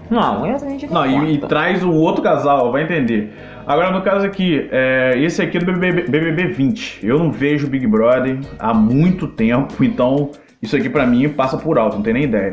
Não, 0.10 0.46
essa 0.46 0.66
a 0.66 0.70
gente 0.70 0.86
não, 0.92 1.06
Não, 1.06 1.26
e, 1.26 1.36
e 1.36 1.38
traz 1.40 1.84
o 1.84 1.92
outro 1.92 2.22
casal, 2.22 2.72
vai 2.72 2.84
entender. 2.84 3.34
Agora, 3.66 3.92
no 3.92 4.02
caso 4.02 4.26
aqui, 4.26 4.68
é, 4.72 5.14
esse 5.18 5.42
aqui 5.42 5.58
é 5.58 5.60
do 5.60 5.66
BBB, 5.72 6.04
BBB 6.10 6.48
20. 6.48 7.00
Eu 7.06 7.18
não 7.18 7.32
vejo 7.32 7.68
Big 7.68 7.88
Brother 7.88 8.40
há 8.60 8.74
muito 8.74 9.28
tempo, 9.28 9.84
então 9.84 10.32
isso 10.62 10.76
aqui 10.76 10.90
pra 10.90 11.06
mim 11.06 11.30
passa 11.30 11.58
por 11.58 11.78
alto, 11.78 11.96
não 11.96 12.04
tem 12.04 12.14
nem 12.14 12.24
ideia. 12.24 12.52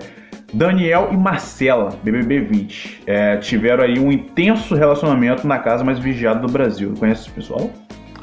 Daniel 0.52 1.08
e 1.12 1.16
Marcela, 1.16 1.90
BBB 2.02 2.40
20, 2.40 3.02
é, 3.06 3.36
tiveram 3.36 3.84
aí 3.84 3.98
um 3.98 4.10
intenso 4.10 4.74
relacionamento 4.74 5.46
na 5.46 5.58
casa 5.58 5.84
mais 5.84 5.98
vigiada 5.98 6.40
do 6.40 6.48
Brasil. 6.52 6.92
Conhece 6.98 7.22
esse 7.22 7.30
pessoal? 7.30 7.70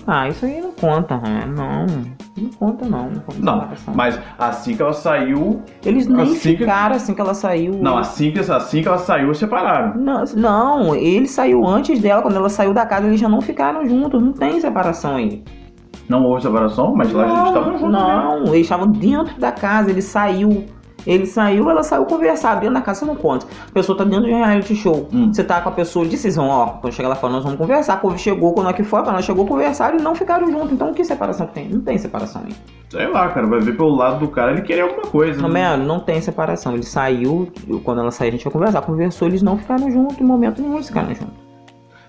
Ah, 0.09 0.29
isso 0.29 0.45
aí 0.45 0.61
não 0.61 0.71
conta, 0.71 1.17
né? 1.17 1.43
Não, 1.53 1.85
não 2.37 2.49
conta 2.57 2.85
não. 2.85 3.09
Não, 3.09 3.19
conta 3.19 3.39
Não, 3.41 3.67
mas 3.93 4.17
assim 4.39 4.73
que 4.75 4.81
ela 4.81 4.93
saiu. 4.93 5.61
Eles 5.85 6.07
nem 6.07 6.21
assim 6.21 6.51
que- 6.51 6.57
ficaram 6.59 6.95
assim 6.95 7.13
que 7.13 7.19
ela 7.19 7.33
saiu. 7.33 7.73
Não, 7.73 7.97
assim 7.97 8.31
que, 8.31 8.39
assim 8.39 8.81
que 8.81 8.87
ela 8.87 8.99
saiu, 8.99 9.33
separaram. 9.33 9.97
Não, 9.99 10.23
não, 10.35 10.95
ele 10.95 11.27
saiu 11.27 11.65
antes 11.67 11.99
dela, 11.99 12.21
quando 12.21 12.37
ela 12.37 12.47
saiu 12.49 12.73
da 12.73 12.85
casa, 12.85 13.07
eles 13.07 13.19
já 13.19 13.27
não 13.27 13.41
ficaram 13.41 13.85
juntos, 13.87 14.21
não 14.23 14.31
tem 14.31 14.61
separação 14.61 15.17
aí. 15.17 15.43
Não 16.07 16.23
houve 16.23 16.41
separação, 16.41 16.95
mas 16.95 17.11
lá 17.11 17.25
eles 17.27 17.47
estavam 17.49 17.71
Não, 17.73 17.77
juntos. 17.79 17.91
né? 17.91 18.15
não, 18.15 18.45
eles 18.53 18.61
estavam 18.65 18.87
dentro 18.87 19.37
da 19.37 19.51
casa, 19.51 19.89
ele 19.91 20.01
saiu. 20.01 20.65
Ele 21.07 21.25
saiu, 21.25 21.69
ela 21.69 21.81
saiu 21.83 22.05
conversar. 22.05 22.55
Dentro 22.55 22.73
da 22.73 22.81
casa 22.81 22.99
você 22.99 23.05
não 23.05 23.15
conta. 23.15 23.47
A 23.67 23.71
pessoa 23.71 23.97
tá 23.97 24.03
dentro 24.03 24.25
de 24.25 24.33
um 24.33 24.37
reality 24.37 24.75
show. 24.75 25.07
Hum. 25.11 25.33
Você 25.33 25.43
tá 25.43 25.61
com 25.61 25.69
a 25.69 25.71
pessoa 25.71 26.05
e 26.05 26.09
disse, 26.09 26.23
vocês 26.23 26.35
vão, 26.35 26.49
ó, 26.49 26.67
quando 26.67 26.93
chegar 26.93 27.07
lá 27.07 27.15
fora, 27.15 27.31
nós 27.31 27.43
vamos 27.43 27.57
conversar. 27.57 28.01
Quando 28.01 28.17
chegou, 28.17 28.53
quando 28.53 28.67
aqui 28.67 28.83
fora, 28.83 29.03
quando 29.03 29.15
ela 29.15 29.21
chegou, 29.21 29.45
conversaram 29.45 29.97
e 29.97 30.01
não 30.01 30.13
ficaram 30.13 30.51
juntos. 30.51 30.73
Então 30.73 30.93
que 30.93 31.05
separação 31.05 31.47
que 31.47 31.53
tem? 31.53 31.69
Não 31.69 31.81
tem 31.81 31.97
separação 31.97 32.41
aí. 32.45 32.53
Sei 32.89 33.07
lá, 33.07 33.29
cara, 33.29 33.47
vai 33.47 33.59
ver 33.61 33.77
pelo 33.77 33.95
lado 33.95 34.19
do 34.19 34.27
cara, 34.27 34.51
ele 34.51 34.61
queria 34.61 34.83
alguma 34.83 35.03
coisa. 35.03 35.41
Não, 35.41 35.49
né? 35.49 35.77
Não 35.77 36.01
tem 36.01 36.19
separação. 36.19 36.73
Ele 36.73 36.83
saiu, 36.83 37.49
quando 37.83 38.01
ela 38.01 38.11
saiu, 38.11 38.27
a 38.27 38.31
gente 38.31 38.43
vai 38.43 38.51
conversar. 38.51 38.81
Conversou, 38.81 39.27
eles 39.29 39.41
não 39.41 39.57
ficaram 39.57 39.89
juntos, 39.89 40.19
em 40.19 40.25
momento 40.25 40.61
nenhum 40.61 40.75
eles 40.75 40.87
ficaram 40.87 41.15
juntos. 41.15 41.47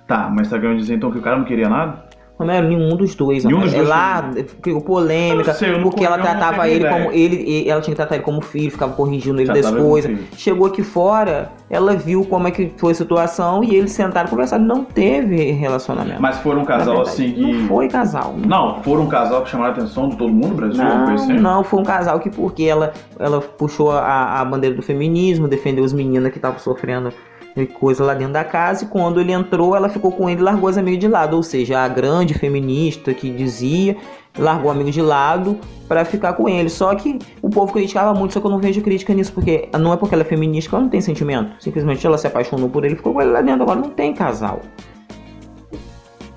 Tá, 0.09 0.33
mas 0.35 0.49
tá 0.49 0.59
querendo 0.59 0.79
dizer 0.79 0.95
então 0.97 1.13
que 1.13 1.19
o 1.19 1.23
cara 1.23 1.37
não 1.37 1.45
queria 1.45 1.69
nada? 1.69 2.08
Romero, 2.39 2.69
nenhum 2.69 2.97
dos 2.97 3.15
dois. 3.17 3.45
Nenhum 3.45 3.61
dos 3.61 3.73
dois 3.73 3.89
lá, 3.89 4.31
criou 4.63 4.81
polêmica, 4.81 5.43
Eu 5.43 5.47
não 5.47 5.55
sei, 5.55 5.71
eu 5.71 5.79
não 5.79 5.83
porque 5.83 6.05
ela 6.05 6.17
não 6.17 6.25
tratava 6.25 6.69
ele 6.69 6.89
como. 6.89 7.11
Ele, 7.11 7.69
ela 7.69 7.81
tinha 7.81 7.93
que 7.93 7.97
tratar 7.97 8.15
ele 8.15 8.25
como 8.25 8.41
filho, 8.41 8.71
ficava 8.71 8.93
corrigindo 8.93 9.41
ele 9.41 9.47
Já 9.47 9.55
das 9.55 9.71
coisas. 9.71 10.17
Chegou 10.37 10.69
aqui 10.69 10.85
fora, 10.85 11.51
ela 11.69 11.97
viu 11.97 12.25
como 12.25 12.47
é 12.47 12.51
que 12.53 12.73
foi 12.77 12.93
a 12.93 12.95
situação 12.95 13.65
e 13.65 13.75
eles 13.75 13.91
sentaram 13.91 14.29
e 14.29 14.31
conversaram. 14.31 14.65
Não 14.65 14.85
teve 14.85 15.51
relacionamento. 15.51 16.23
Mas 16.23 16.39
foram 16.39 16.63
um 16.63 16.65
casal 16.65 17.01
assim 17.01 17.33
que. 17.33 17.41
Não 17.41 17.67
foi 17.67 17.89
casal. 17.89 18.35
Não, 18.37 18.83
foram 18.83 19.03
um 19.03 19.09
casal 19.09 19.43
que 19.43 19.51
chamaram 19.51 19.73
a 19.73 19.77
atenção 19.77 20.09
de 20.09 20.17
todo 20.17 20.33
mundo 20.33 20.49
no 20.49 20.55
Brasil, 20.55 20.85
Não, 20.85 21.43
não, 21.43 21.65
foi 21.65 21.81
um 21.81 21.85
casal 21.85 22.21
que 22.21 22.31
porque 22.31 22.63
ela, 22.63 22.93
ela 23.19 23.41
puxou 23.41 23.91
a, 23.91 24.41
a 24.41 24.45
bandeira 24.45 24.77
do 24.77 24.83
feminismo, 24.83 25.49
defendeu 25.49 25.85
as 25.85 25.93
meninas 25.93 26.31
que 26.31 26.39
estavam 26.39 26.59
sofrendo 26.59 27.13
coisa 27.79 28.05
lá 28.05 28.15
dentro 28.15 28.33
da 28.35 28.45
casa, 28.45 28.85
e 28.85 28.87
quando 28.89 29.21
ele 29.21 29.33
entrou, 29.33 29.75
ela 29.75 29.89
ficou 29.89 30.13
com 30.13 30.29
ele 30.31 30.41
e 30.41 30.45
largou 30.45 30.71
os 30.71 30.79
amigos 30.79 31.01
de 31.01 31.09
lado. 31.09 31.35
Ou 31.37 31.43
seja, 31.43 31.81
a 31.81 31.89
grande 31.89 32.35
feminista 32.35 33.13
que 33.13 33.31
dizia, 33.31 33.97
largou 34.39 34.69
o 34.69 34.71
amigo 34.71 34.91
de 34.91 35.03
lado 35.03 35.59
pra 35.89 36.05
ficar 36.05 36.35
com 36.35 36.49
ele. 36.49 36.69
Só 36.69 36.95
que 36.95 37.19
o 37.43 37.51
povo 37.51 37.73
criticava 37.73 38.15
muito, 38.17 38.35
só 38.35 38.41
que 38.41 38.47
eu 38.47 38.51
não 38.51 38.61
vejo 38.61 38.81
crítica 38.81 39.13
nisso, 39.13 39.33
porque 39.33 39.69
não 39.79 39.93
é 39.93 39.97
porque 39.97 40.15
ela 40.15 40.23
é 40.23 40.27
feminista 40.27 40.69
que 40.69 40.75
ela 40.77 40.85
não 40.85 40.91
tem 40.91 41.01
sentimento. 41.01 41.53
Simplesmente 41.61 42.07
ela 42.07 42.17
se 42.19 42.27
apaixonou 42.27 42.69
por 42.69 42.85
ele 42.85 42.95
e 42.95 42.97
ficou 42.97 43.13
com 43.13 43.21
ele 43.23 43.31
lá 43.33 43.41
dentro. 43.41 43.63
Agora 43.63 43.81
não 43.81 43.91
tem 43.91 44.15
casal. 44.15 44.61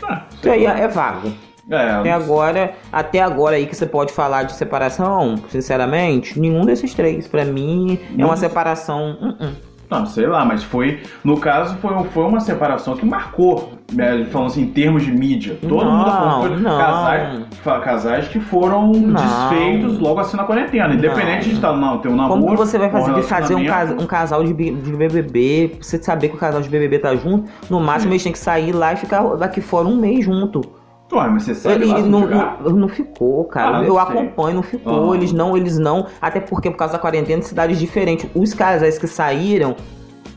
Ah, 0.04 0.24
Isso 0.40 0.50
aí 0.50 0.66
é, 0.66 0.80
é 0.82 0.88
vago. 0.88 1.32
é, 1.70 1.90
Até 1.92 2.12
agora, 2.12 2.74
até 2.92 3.22
agora 3.22 3.56
aí 3.56 3.68
que 3.68 3.76
você 3.76 3.86
pode 3.86 4.12
falar 4.12 4.44
de 4.44 4.54
separação, 4.54 5.36
sinceramente, 5.50 6.40
nenhum 6.40 6.66
desses 6.66 6.94
três. 6.96 7.28
Pra 7.28 7.46
mim, 7.46 8.00
é 8.18 8.26
uma 8.26 8.36
separação. 8.38 9.18
uh-uh. 9.22 9.71
Não, 9.92 10.06
sei 10.06 10.26
lá, 10.26 10.46
mas 10.46 10.64
foi. 10.64 11.02
No 11.22 11.38
caso, 11.38 11.76
foi, 11.82 11.92
foi 12.06 12.24
uma 12.24 12.40
separação 12.40 12.96
que 12.96 13.06
marcou, 13.06 13.74
né, 13.92 14.26
falando 14.32 14.48
assim, 14.48 14.62
em 14.62 14.68
termos 14.68 15.04
de 15.04 15.12
mídia. 15.12 15.58
Todo 15.62 15.84
Não, 15.84 15.92
mundo 15.98 16.10
falando 16.10 16.48
foi 16.48 16.60
não. 16.62 16.78
casais, 16.78 17.40
casais 17.84 18.28
que 18.30 18.40
foram 18.40 18.90
desfeitos 18.94 20.00
logo 20.00 20.22
assim 20.22 20.38
na 20.38 20.46
quarentena. 20.46 20.94
Independente 20.94 21.50
de 21.50 21.56
estar 21.56 21.74
não, 21.74 21.98
ter 21.98 22.08
um 22.08 22.16
namoro. 22.16 22.42
Como 22.42 22.56
você 22.56 22.78
vai 22.78 22.88
um 22.88 22.92
fazer 22.92 23.14
de 23.16 23.22
fazer 23.24 23.56
um, 23.56 23.66
cas- 23.66 23.92
um 23.92 24.06
casal 24.06 24.44
de, 24.46 24.54
de 24.54 24.96
BBB, 24.96 25.76
você 25.82 26.02
saber 26.02 26.30
que 26.30 26.36
o 26.36 26.40
casal 26.40 26.62
de 26.62 26.70
BBB 26.70 27.00
tá 27.00 27.14
junto, 27.16 27.50
no 27.70 27.82
máximo 27.82 28.12
Sim. 28.12 28.14
eles 28.14 28.24
têm 28.24 28.32
que 28.32 28.40
sair 28.40 28.72
lá 28.72 28.94
e 28.94 28.96
ficar 28.96 29.22
daqui 29.36 29.60
fora 29.60 29.90
um 29.90 29.98
mês 29.98 30.24
junto. 30.24 30.62
Ué, 31.12 31.28
mas 31.30 31.44
você 31.44 31.56
sabe 31.56 31.76
Ele 31.76 31.86
não, 32.04 32.28
não, 32.28 32.70
não 32.72 32.88
ficou, 32.88 33.44
cara. 33.46 33.78
Ah, 33.78 33.80
não 33.80 33.88
eu 33.88 34.00
acompanho, 34.00 34.56
não 34.56 34.64
ficou. 34.64 34.94
Aham. 35.10 35.16
Eles 35.16 35.34
não, 35.34 35.58
eles 35.58 35.78
não. 35.78 36.08
Até 36.22 36.40
porque 36.40 36.70
por 36.72 36.78
causa 36.78 36.94
da 36.94 37.00
quarentena, 37.00 37.42
cidades 37.42 37.80
diferentes. 37.80 38.30
Os 38.34 38.54
casais 38.54 38.98
que 38.98 39.08
saíram, 39.08 39.76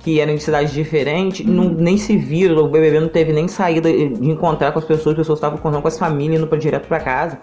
que 0.00 0.21
eram 0.21 0.35
de 0.35 0.43
cidades 0.43 0.73
diferentes, 0.73 1.47
não, 1.47 1.64
Uhum. 1.64 1.75
nem 1.78 1.97
se 1.97 2.16
viram. 2.16 2.64
O 2.64 2.69
BBB 2.69 3.00
não 3.00 3.09
teve 3.09 3.33
nem 3.33 3.47
saída 3.49 3.90
de 3.90 4.31
encontrar 4.31 4.73
com 4.73 4.78
as 4.78 4.85
pessoas. 4.85 5.14
As 5.14 5.19
pessoas 5.19 5.38
estavam 5.38 5.59
encontrando 5.59 5.83
com 5.83 5.88
as 5.88 5.99
famílias, 5.99 6.38
indo 6.40 6.47
pra, 6.49 6.59
direto 6.59 6.87
pra 6.88 7.00
casa. 7.00 7.38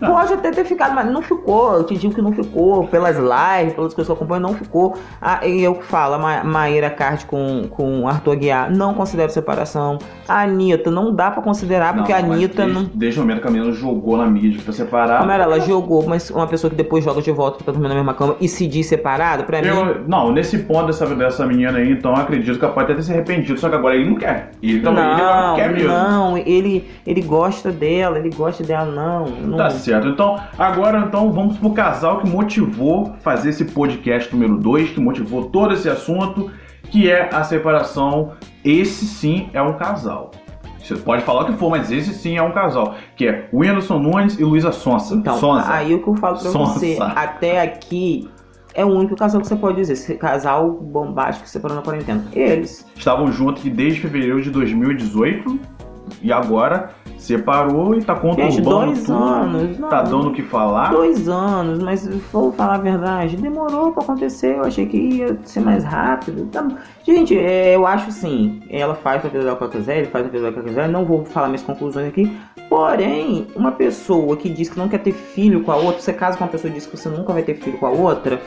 Pode 0.00 0.32
até 0.32 0.50
ter 0.50 0.64
ficado, 0.64 0.94
mas 0.94 1.06
não 1.10 1.22
ficou. 1.22 1.74
Eu 1.74 1.84
te 1.84 1.96
digo 1.96 2.14
que 2.14 2.22
não 2.22 2.32
ficou. 2.32 2.86
Pelas 2.88 3.16
lives, 3.16 3.74
pelas 3.74 3.94
coisas 3.94 4.06
que 4.06 4.10
eu 4.10 4.14
acompanho, 4.16 4.40
não 4.42 4.54
ficou. 4.54 4.96
Ah, 5.20 5.46
e 5.46 5.62
eu 5.62 5.74
que 5.74 5.84
falo, 5.84 6.14
a 6.14 6.18
Ma- 6.18 6.44
Maíra 6.44 6.90
Card 6.90 7.26
com, 7.26 7.66
com 7.70 8.08
Arthur 8.08 8.32
Aguiar, 8.32 8.70
não 8.74 8.94
considero 8.94 9.30
separação. 9.30 9.98
A 10.28 10.42
Anitta, 10.42 10.90
não 10.90 11.14
dá 11.14 11.30
pra 11.30 11.42
considerar, 11.42 11.94
porque 11.94 12.12
a 12.12 12.22
mas 12.22 12.30
Anitta 12.32 12.64
desde, 12.64 12.74
não. 12.82 12.90
Desde 12.94 13.18
o 13.20 13.22
momento 13.22 13.40
que 13.42 13.48
a 13.48 13.50
menina 13.50 13.72
jogou 13.72 14.16
na 14.16 14.26
mídia 14.26 14.60
pra 14.62 14.72
separar. 14.72 15.18
Como 15.20 15.30
era? 15.32 15.42
Ela 15.44 15.60
jogou, 15.60 16.06
mas 16.06 16.30
uma 16.30 16.46
pessoa 16.46 16.70
que 16.70 16.76
depois 16.76 17.04
joga 17.04 17.20
de 17.20 17.30
volta 17.32 17.62
pra 17.64 17.72
dormir 17.72 17.88
na 17.88 17.94
mesma 17.94 18.14
cama 18.14 18.36
e 18.40 18.48
se 18.48 18.66
diz 18.66 18.86
separado, 18.86 19.44
pra 19.44 19.60
mim. 19.60 19.68
Eu, 19.68 20.02
não, 20.06 20.32
nesse 20.32 20.58
ponto 20.60 20.86
dessa, 20.86 21.06
dessa 21.06 21.44
menina 21.46 21.78
aí, 21.78 21.90
então 21.92 22.12
eu 22.14 22.18
acredito 22.22 22.58
que 22.58 22.64
ela 22.64 22.72
pode 22.72 22.84
até 22.86 22.94
ter 22.94 23.02
se 23.02 23.12
arrependido, 23.12 23.58
só 23.58 23.68
que 23.68 23.74
agora 23.74 23.96
ele 23.96 24.08
não 24.08 24.16
quer. 24.16 24.50
Ele 24.62 24.80
também 24.80 25.04
ele 25.04 25.20
não 25.22 25.48
Não, 25.48 25.56
quer 25.56 25.72
mesmo. 25.72 25.88
não, 25.88 26.38
ele, 26.38 26.88
ele 27.06 27.22
gosta 27.22 27.70
dela, 27.72 28.18
ele 28.18 28.30
gosta 28.30 28.62
dela, 28.62 28.84
não. 28.86 29.26
não. 29.26 29.56
Tá 29.56 29.68
certo. 29.70 29.89
Então, 29.98 30.38
agora 30.58 30.98
então 31.00 31.32
vamos 31.32 31.58
pro 31.58 31.70
casal 31.70 32.18
que 32.20 32.28
motivou 32.28 33.14
fazer 33.20 33.50
esse 33.50 33.64
podcast 33.64 34.32
número 34.34 34.58
2, 34.58 34.90
que 34.90 35.00
motivou 35.00 35.46
todo 35.46 35.74
esse 35.74 35.88
assunto, 35.88 36.50
que 36.84 37.10
é 37.10 37.28
a 37.32 37.42
separação. 37.44 38.32
Esse 38.64 39.06
sim 39.06 39.48
é 39.52 39.62
um 39.62 39.74
casal. 39.74 40.30
Você 40.78 40.96
pode 40.96 41.22
falar 41.22 41.42
o 41.42 41.46
que 41.46 41.52
for, 41.52 41.70
mas 41.70 41.92
esse 41.92 42.12
sim 42.14 42.36
é 42.36 42.42
um 42.42 42.52
casal. 42.52 42.94
Que 43.14 43.28
é 43.28 43.48
Whindersson 43.52 43.98
Nunes 43.98 44.38
e 44.38 44.44
Luísa 44.44 44.72
Sonsa. 44.72 45.14
Então, 45.14 45.38
Sonsa. 45.38 45.72
aí 45.72 45.94
o 45.94 46.02
que 46.02 46.08
eu 46.08 46.16
falo 46.16 46.38
pra 46.38 46.50
Sonsa. 46.50 46.78
você, 46.78 46.98
até 47.00 47.60
aqui 47.60 48.28
é 48.74 48.84
o 48.84 48.88
único 48.88 49.16
casal 49.16 49.40
que 49.40 49.48
você 49.48 49.56
pode 49.56 49.76
dizer, 49.76 49.94
esse 49.94 50.14
casal 50.14 50.70
bombástico 50.70 51.44
que 51.44 51.50
separou 51.50 51.76
na 51.76 51.82
quarentena. 51.82 52.24
Eles. 52.32 52.86
Estavam 52.96 53.30
juntos 53.30 53.62
desde 53.64 54.00
fevereiro 54.00 54.40
de 54.40 54.50
2018 54.50 55.79
e 56.22 56.32
agora 56.32 56.90
separou 57.18 57.94
e 57.94 58.02
tá 58.02 58.14
conturbando 58.14 58.50
Gente, 58.52 58.62
dois 58.64 59.02
tudo. 59.04 59.18
anos, 59.22 59.78
não. 59.78 59.88
Tá 59.88 60.02
dando 60.02 60.28
o 60.28 60.32
que 60.32 60.42
falar. 60.42 60.90
Dois 60.90 61.28
anos, 61.28 61.78
mas 61.82 62.06
vou 62.32 62.50
falar 62.52 62.76
a 62.76 62.78
verdade, 62.78 63.36
demorou 63.36 63.92
pra 63.92 64.02
acontecer, 64.02 64.56
eu 64.56 64.64
achei 64.64 64.86
que 64.86 64.96
ia 64.96 65.38
ser 65.44 65.60
mais 65.60 65.84
rápido. 65.84 66.46
Tá- 66.46 66.66
Gente, 67.04 67.36
é, 67.38 67.74
eu 67.76 67.86
acho 67.86 68.08
assim, 68.08 68.60
ela 68.70 68.94
faz 68.94 69.24
a 69.24 69.28
vida 69.28 69.44
dela 69.44 69.56
que 69.56 69.62
ela 69.64 69.72
quiser, 69.72 69.98
ele 69.98 70.06
faz 70.06 70.24
a 70.24 70.28
vida 70.28 70.40
dela 70.40 70.52
que 70.52 70.58
ela 70.60 70.68
quiser, 70.68 70.88
não 70.88 71.04
vou 71.04 71.24
falar 71.24 71.48
minhas 71.48 71.62
conclusões 71.62 72.08
aqui. 72.08 72.34
Porém, 72.68 73.48
uma 73.56 73.72
pessoa 73.72 74.36
que 74.36 74.48
diz 74.48 74.68
que 74.70 74.78
não 74.78 74.88
quer 74.88 74.98
ter 74.98 75.12
filho 75.12 75.62
com 75.62 75.72
a 75.72 75.76
outra, 75.76 76.00
você 76.00 76.12
casa 76.12 76.38
com 76.38 76.44
uma 76.44 76.50
pessoa 76.50 76.70
que 76.70 76.78
diz 76.78 76.86
que 76.86 76.96
você 76.96 77.08
nunca 77.08 77.32
vai 77.32 77.42
ter 77.42 77.54
filho 77.54 77.76
com 77.78 77.86
a 77.86 77.90
outra, 77.90 78.40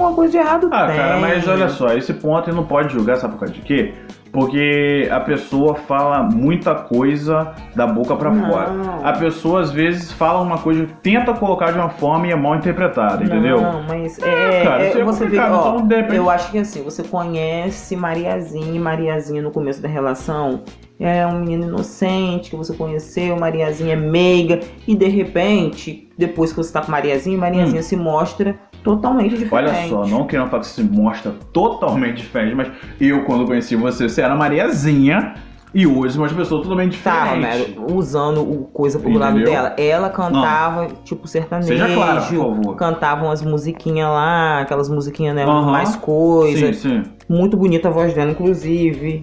uma 0.00 0.14
coisa 0.14 0.32
de 0.32 0.38
errado 0.38 0.68
Ah, 0.72 0.86
tem. 0.86 0.96
cara, 0.96 1.18
mas 1.20 1.46
olha 1.46 1.68
só, 1.68 1.94
esse 1.94 2.12
ponto 2.14 2.52
não 2.52 2.64
pode 2.64 2.92
julgar, 2.92 3.16
sabe 3.16 3.34
por 3.34 3.40
causa 3.40 3.54
de 3.54 3.60
quê? 3.60 3.94
Porque 4.32 5.08
a 5.10 5.18
pessoa 5.18 5.74
fala 5.74 6.22
muita 6.22 6.74
coisa 6.74 7.52
da 7.74 7.84
boca 7.86 8.14
pra 8.14 8.30
Não. 8.30 8.48
fora. 8.48 8.70
A 9.02 9.12
pessoa 9.12 9.60
às 9.60 9.72
vezes 9.72 10.12
fala 10.12 10.40
uma 10.40 10.58
coisa, 10.58 10.86
tenta 11.02 11.34
colocar 11.34 11.72
de 11.72 11.78
uma 11.78 11.88
forma 11.88 12.28
e 12.28 12.30
é 12.30 12.36
mal 12.36 12.54
interpretada, 12.54 13.24
entendeu? 13.24 13.60
Não, 13.60 13.82
mas 13.82 14.18
é, 14.20 14.62
cara, 14.62 14.84
é, 14.84 15.00
é 15.00 15.04
você 15.04 15.26
vê, 15.26 15.38
ó, 15.40 15.78
então, 15.80 16.14
eu 16.14 16.30
acho 16.30 16.50
que 16.52 16.58
assim, 16.58 16.82
você 16.82 17.02
conhece 17.02 17.96
Mariazinha 17.96 18.72
e 18.72 18.78
Mariazinha 18.78 19.42
no 19.42 19.50
começo 19.50 19.82
da 19.82 19.88
relação. 19.88 20.62
É 20.98 21.26
um 21.26 21.40
menino 21.40 21.64
inocente 21.64 22.50
que 22.50 22.56
você 22.56 22.74
conheceu, 22.74 23.34
Mariazinha 23.36 23.94
é 23.94 23.96
meiga, 23.96 24.60
e 24.86 24.94
de 24.94 25.08
repente, 25.08 26.08
depois 26.16 26.50
que 26.52 26.58
você 26.58 26.70
tá 26.72 26.82
com 26.82 26.92
Mariazinha, 26.92 27.38
Mariazinha 27.38 27.82
se 27.82 27.96
mostra 27.96 28.54
totalmente 28.82 29.36
diferente. 29.36 29.52
Olha 29.70 29.88
só, 29.88 30.06
não 30.06 30.26
querendo 30.26 30.48
falar 30.48 30.62
que 30.62 30.68
se 30.68 30.82
mostra 30.82 31.32
totalmente 31.52 32.18
diferente, 32.18 32.54
mas 32.54 32.68
eu, 33.00 33.24
quando 33.24 33.46
conheci 33.46 33.76
você, 33.76 34.08
você 34.08 34.22
era 34.22 34.34
Mariazinha 34.34 35.34
e 35.72 35.86
hoje 35.86 36.18
uma 36.18 36.28
pessoa 36.28 36.60
totalmente 36.62 36.98
Tá, 37.00 37.34
diferente. 37.34 37.74
Romero, 37.78 37.96
usando 37.96 38.40
o 38.40 38.64
coisa 38.72 38.98
pro 38.98 39.12
lado 39.12 39.36
Entendeu? 39.36 39.52
dela. 39.54 39.74
Ela 39.78 40.10
cantava, 40.10 40.88
tipo, 41.04 41.28
sertanejo. 41.28 41.68
Seja 41.68 41.94
clara, 41.94 42.20
por 42.22 42.34
favor. 42.36 42.74
Cantavam 42.76 43.26
umas 43.28 43.40
musiquinhas 43.42 44.08
lá, 44.08 44.60
aquelas 44.62 44.88
musiquinhas, 44.88 45.34
né? 45.36 45.44
Aham. 45.44 45.70
Mais 45.70 45.94
coisa. 45.94 46.72
Sim, 46.72 46.72
sim. 46.72 47.02
Muito 47.28 47.56
bonita 47.56 47.88
a 47.88 47.92
voz 47.92 48.12
dela, 48.14 48.32
inclusive. 48.32 49.22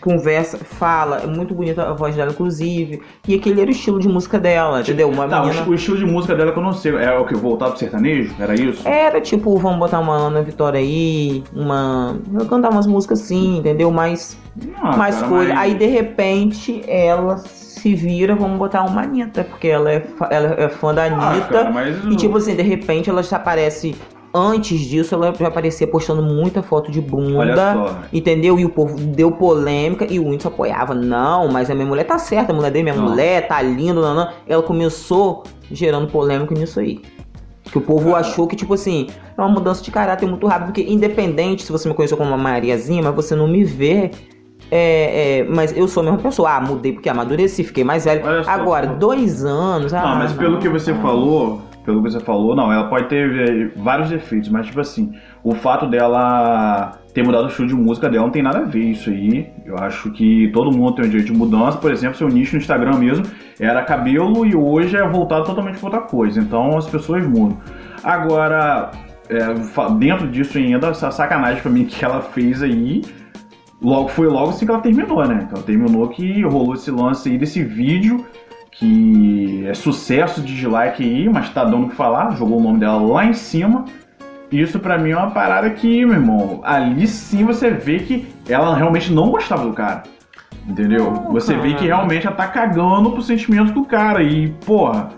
Conversa, 0.00 0.58
fala, 0.58 1.18
é 1.22 1.26
muito 1.26 1.54
bonita 1.54 1.82
a 1.88 1.92
voz 1.92 2.14
dela, 2.16 2.30
inclusive. 2.30 3.00
E 3.26 3.34
aquele 3.34 3.60
era 3.60 3.68
o 3.68 3.72
estilo 3.72 3.98
de 3.98 4.08
música 4.08 4.38
dela, 4.38 4.80
entendeu? 4.80 5.08
Uma 5.10 5.28
Tá, 5.28 5.42
o, 5.42 5.46
menina. 5.46 5.66
o 5.68 5.74
estilo 5.74 5.96
de 5.98 6.06
música 6.06 6.34
dela 6.34 6.52
que 6.52 6.58
eu 6.58 6.62
não 6.62 6.72
sei. 6.72 6.94
É 6.96 7.16
o 7.18 7.24
que? 7.24 7.34
Voltado 7.34 7.72
pro 7.72 7.80
sertanejo? 7.80 8.34
Era 8.38 8.54
isso? 8.54 8.86
Era 8.86 9.20
tipo, 9.20 9.56
vamos 9.58 9.78
botar 9.78 10.00
uma 10.00 10.14
Ana 10.16 10.42
Vitória 10.42 10.78
aí, 10.80 11.42
uma. 11.54 12.16
Eu 12.32 12.46
cantar 12.46 12.70
umas 12.70 12.86
músicas 12.86 13.20
assim, 13.22 13.58
entendeu? 13.58 13.90
Mais, 13.90 14.36
Ah, 14.82 14.96
mais 14.96 15.16
cara, 15.16 15.28
coisa. 15.28 15.48
mas- 15.54 15.58
Aí 15.62 15.74
de 15.74 15.86
repente 15.86 16.82
ela 16.88 17.38
se 17.38 17.94
vira, 17.94 18.34
vamos 18.34 18.58
botar 18.58 18.82
uma 18.84 19.02
Anitta, 19.02 19.42
porque 19.44 19.68
ela 19.68 19.90
é, 19.90 20.04
ela 20.30 20.54
é 20.58 20.68
fã 20.68 20.92
da 20.94 21.04
Ah, 21.04 21.06
Anitta. 21.30 21.46
cara, 21.48 21.70
mas 21.70 22.04
E 22.04 22.16
tipo 22.16 22.36
assim, 22.36 22.54
de 22.54 22.62
repente 22.62 23.08
ela 23.08 23.22
já 23.22 23.36
aparece. 23.36 23.96
Antes 24.32 24.78
disso, 24.80 25.14
ela 25.14 25.34
já 25.34 25.48
aparecia 25.48 25.86
postando 25.88 26.22
muita 26.22 26.62
foto 26.62 26.90
de 26.90 27.00
bunda. 27.00 27.74
Só. 27.74 27.96
Entendeu? 28.12 28.58
E 28.60 28.64
o 28.64 28.68
povo 28.68 28.96
deu 28.96 29.32
polêmica 29.32 30.06
e 30.08 30.20
o 30.20 30.24
Whindersson 30.24 30.48
apoiava. 30.48 30.94
Não, 30.94 31.48
mas 31.48 31.68
a 31.68 31.74
minha 31.74 31.86
mulher 31.86 32.04
tá 32.04 32.16
certa, 32.16 32.52
a 32.52 32.54
mulher 32.54 32.70
dele, 32.70 32.84
minha 32.84 32.94
Não. 32.94 33.08
mulher, 33.10 33.48
tá 33.48 33.60
linda, 33.60 34.00
não, 34.00 34.14
não. 34.14 34.28
Ela 34.46 34.62
começou 34.62 35.42
gerando 35.70 36.06
polêmica 36.06 36.54
nisso 36.54 36.78
aí. 36.78 37.00
Que 37.64 37.78
o 37.78 37.80
povo 37.80 38.14
achou 38.14 38.46
que, 38.46 38.54
tipo 38.54 38.74
assim, 38.74 39.08
é 39.36 39.40
uma 39.40 39.48
mudança 39.50 39.82
de 39.82 39.90
caráter 39.90 40.26
muito 40.28 40.46
rápida. 40.46 40.66
Porque 40.66 40.82
independente 40.82 41.64
se 41.64 41.72
você 41.72 41.88
me 41.88 41.94
conheceu 41.94 42.16
como 42.16 42.30
uma 42.30 42.38
Mariazinha, 42.38 43.02
mas 43.02 43.14
você 43.14 43.34
não 43.34 43.48
me 43.48 43.64
vê. 43.64 44.12
É, 44.70 45.40
é, 45.40 45.44
mas 45.44 45.76
eu 45.76 45.88
sou 45.88 46.02
a 46.02 46.04
mesma 46.04 46.18
pessoa. 46.20 46.50
Ah, 46.56 46.60
mudei 46.60 46.92
porque 46.92 47.08
amadureci, 47.08 47.64
fiquei 47.64 47.82
mais 47.82 48.04
velho. 48.04 48.22
Agora, 48.46 48.86
dois 48.86 49.44
anos. 49.44 49.92
Ah, 49.92 50.02
Não, 50.02 50.16
mas 50.18 50.32
pelo 50.32 50.58
que 50.58 50.68
você 50.68 50.94
falou, 50.94 51.62
pelo 51.90 52.02
que 52.02 52.10
você 52.10 52.20
falou, 52.20 52.54
não, 52.54 52.72
ela 52.72 52.88
pode 52.88 53.08
ter 53.08 53.30
eh, 53.36 53.70
vários 53.76 54.10
defeitos, 54.10 54.48
mas 54.48 54.66
tipo 54.66 54.80
assim, 54.80 55.12
o 55.42 55.54
fato 55.54 55.86
dela 55.86 56.92
ter 57.12 57.24
mudado 57.24 57.44
o 57.44 57.48
estilo 57.48 57.66
de 57.66 57.74
música 57.74 58.08
dela 58.08 58.24
não 58.24 58.30
tem 58.30 58.42
nada 58.42 58.58
a 58.58 58.62
ver 58.62 58.84
isso 58.84 59.10
aí. 59.10 59.50
Eu 59.66 59.76
acho 59.76 60.10
que 60.12 60.48
todo 60.52 60.76
mundo 60.76 60.94
tem 60.94 61.06
um 61.06 61.08
direito 61.08 61.32
de 61.32 61.38
mudança, 61.38 61.78
por 61.78 61.90
exemplo, 61.90 62.16
seu 62.16 62.28
nicho 62.28 62.54
no 62.54 62.60
Instagram 62.60 62.98
mesmo 62.98 63.24
era 63.58 63.82
cabelo 63.84 64.46
e 64.46 64.54
hoje 64.54 64.96
é 64.96 65.06
voltado 65.06 65.44
totalmente 65.44 65.78
para 65.78 65.86
outra 65.86 66.00
coisa. 66.00 66.40
Então 66.40 66.78
as 66.78 66.88
pessoas 66.88 67.26
mudam. 67.26 67.58
Agora, 68.02 68.90
é, 69.28 69.54
dentro 69.98 70.28
disso 70.28 70.56
ainda, 70.56 70.88
essa 70.88 71.10
sacanagem 71.10 71.60
pra 71.60 71.70
mim 71.70 71.84
que 71.84 72.04
ela 72.04 72.22
fez 72.22 72.62
aí, 72.62 73.02
logo 73.82 74.08
foi 74.08 74.28
logo 74.28 74.50
assim 74.50 74.64
que 74.64 74.70
ela 74.70 74.80
terminou, 74.80 75.26
né? 75.26 75.40
Então 75.42 75.62
terminou 75.62 76.08
que 76.08 76.42
rolou 76.42 76.74
esse 76.74 76.90
lance 76.90 77.28
aí 77.28 77.36
desse 77.36 77.62
vídeo 77.62 78.24
que 78.70 79.66
é 79.66 79.74
sucesso 79.74 80.40
de 80.40 80.54
dislike 80.54 81.02
aí, 81.02 81.28
mas 81.28 81.50
tá 81.50 81.64
dando 81.64 81.86
o 81.86 81.88
que 81.90 81.96
falar, 81.96 82.36
jogou 82.36 82.58
o 82.58 82.62
nome 82.62 82.78
dela 82.78 83.00
lá 83.00 83.24
em 83.24 83.32
cima. 83.32 83.84
Isso 84.50 84.80
pra 84.80 84.98
mim 84.98 85.10
é 85.10 85.16
uma 85.16 85.30
parada 85.30 85.70
que, 85.70 86.04
meu 86.04 86.14
irmão, 86.14 86.60
ali 86.64 87.06
sim 87.06 87.44
você 87.44 87.70
vê 87.70 88.00
que 88.00 88.26
ela 88.48 88.74
realmente 88.74 89.12
não 89.12 89.30
gostava 89.30 89.64
do 89.64 89.72
cara. 89.72 90.02
Entendeu? 90.66 91.12
Não, 91.12 91.32
você 91.32 91.54
vê 91.54 91.70
cara. 91.70 91.74
que 91.74 91.86
realmente 91.86 92.26
ela 92.26 92.36
tá 92.36 92.48
cagando 92.48 93.12
pro 93.12 93.22
sentimento 93.22 93.72
do 93.72 93.84
cara. 93.84 94.22
E, 94.22 94.48
porra, 94.66 95.10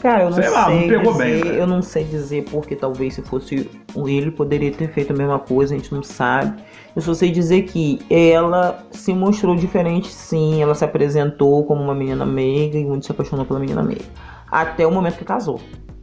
Cara, 0.00 0.22
eu 0.22 0.26
não 0.30 0.32
Sei 0.34 0.44
sei, 0.44 0.52
lá, 0.52 0.70
não 0.70 0.88
pegou 0.88 1.12
dizer, 1.12 1.24
bem, 1.24 1.42
velho. 1.42 1.54
eu 1.56 1.66
não 1.66 1.82
sei 1.82 2.04
dizer 2.04 2.44
porque 2.50 2.74
talvez 2.74 3.14
se 3.14 3.22
fosse 3.22 3.68
ele 4.06 4.30
poderia 4.30 4.70
ter 4.72 4.88
feito 4.92 5.12
a 5.12 5.16
mesma 5.16 5.38
coisa, 5.38 5.74
a 5.74 5.76
gente 5.76 5.92
não 5.94 6.02
sabe. 6.02 6.62
Eu 6.96 7.02
só 7.02 7.12
sei 7.14 7.30
dizer 7.30 7.62
que 7.64 7.98
ela 8.10 8.82
se 8.90 9.12
mostrou 9.12 9.54
diferente 9.54 10.08
sim, 10.08 10.62
ela 10.62 10.74
se 10.74 10.84
apresentou 10.84 11.64
como 11.64 11.82
uma 11.82 11.94
menina 11.94 12.24
meiga 12.24 12.78
e 12.78 12.84
muito 12.84 13.04
se 13.06 13.12
apaixonou 13.12 13.44
pela 13.44 13.60
menina 13.60 13.82
meiga. 13.82 14.04
Até 14.50 14.86
o 14.86 14.90
momento 14.90 15.18
que 15.18 15.24
casou. 15.24 15.60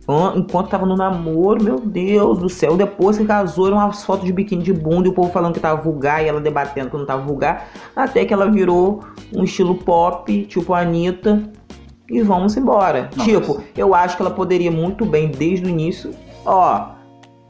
An- 0.07 0.33
Enquanto 0.37 0.69
tava 0.69 0.85
no 0.85 0.95
namoro, 0.95 1.61
meu 1.61 1.79
Deus 1.79 2.37
do 2.39 2.47
céu, 2.47 2.77
depois 2.77 3.17
que 3.17 3.25
casou, 3.25 3.67
eram 3.67 3.77
umas 3.77 4.05
fotos 4.05 4.25
de 4.25 4.31
biquíni 4.31 4.63
de 4.63 4.71
bunda 4.71 5.07
e 5.07 5.11
o 5.11 5.13
povo 5.13 5.29
falando 5.31 5.53
que 5.53 5.59
tava 5.59 5.81
vulgar 5.81 6.23
e 6.23 6.27
ela 6.27 6.39
debatendo 6.39 6.89
que 6.89 6.95
não 6.97 7.05
tava 7.05 7.23
vulgar. 7.23 7.67
Até 7.95 8.23
que 8.23 8.33
ela 8.33 8.49
virou 8.49 9.01
um 9.35 9.43
estilo 9.43 9.75
pop, 9.75 10.45
tipo 10.45 10.73
a 10.73 10.79
Anitta, 10.79 11.51
e 12.09 12.21
vamos 12.21 12.55
embora. 12.57 13.09
Não, 13.15 13.25
tipo, 13.25 13.55
mas- 13.55 13.65
eu 13.75 13.93
acho 13.95 14.15
que 14.15 14.21
ela 14.23 14.31
poderia 14.31 14.71
muito 14.71 15.05
bem, 15.05 15.29
desde 15.29 15.65
o 15.65 15.69
início, 15.69 16.11
ó, 16.45 16.89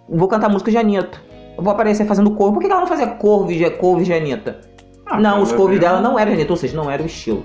vou 0.09 0.27
cantar 0.27 0.49
música 0.49 0.71
de 0.71 0.77
Anitta. 0.77 1.19
Eu 1.57 1.63
vou 1.63 1.73
aparecer 1.73 2.05
fazendo 2.05 2.31
cover. 2.31 2.53
Por 2.53 2.59
que 2.61 2.67
que 2.67 2.71
ela 2.71 2.81
não 2.81 2.87
fazia 2.87 3.07
de, 3.07 3.69
cover 3.71 4.03
de 4.05 4.13
Anitta? 4.13 4.59
Ah, 5.05 5.19
não, 5.19 5.41
os 5.41 5.51
covers 5.51 5.81
eu- 5.81 5.87
dela 5.87 6.01
não 6.01 6.19
eram 6.19 6.31
de 6.31 6.37
Anitta, 6.37 6.53
ou 6.53 6.57
seja, 6.57 6.75
não 6.77 6.89
era 6.91 7.01
o 7.01 7.05
estilo. 7.05 7.43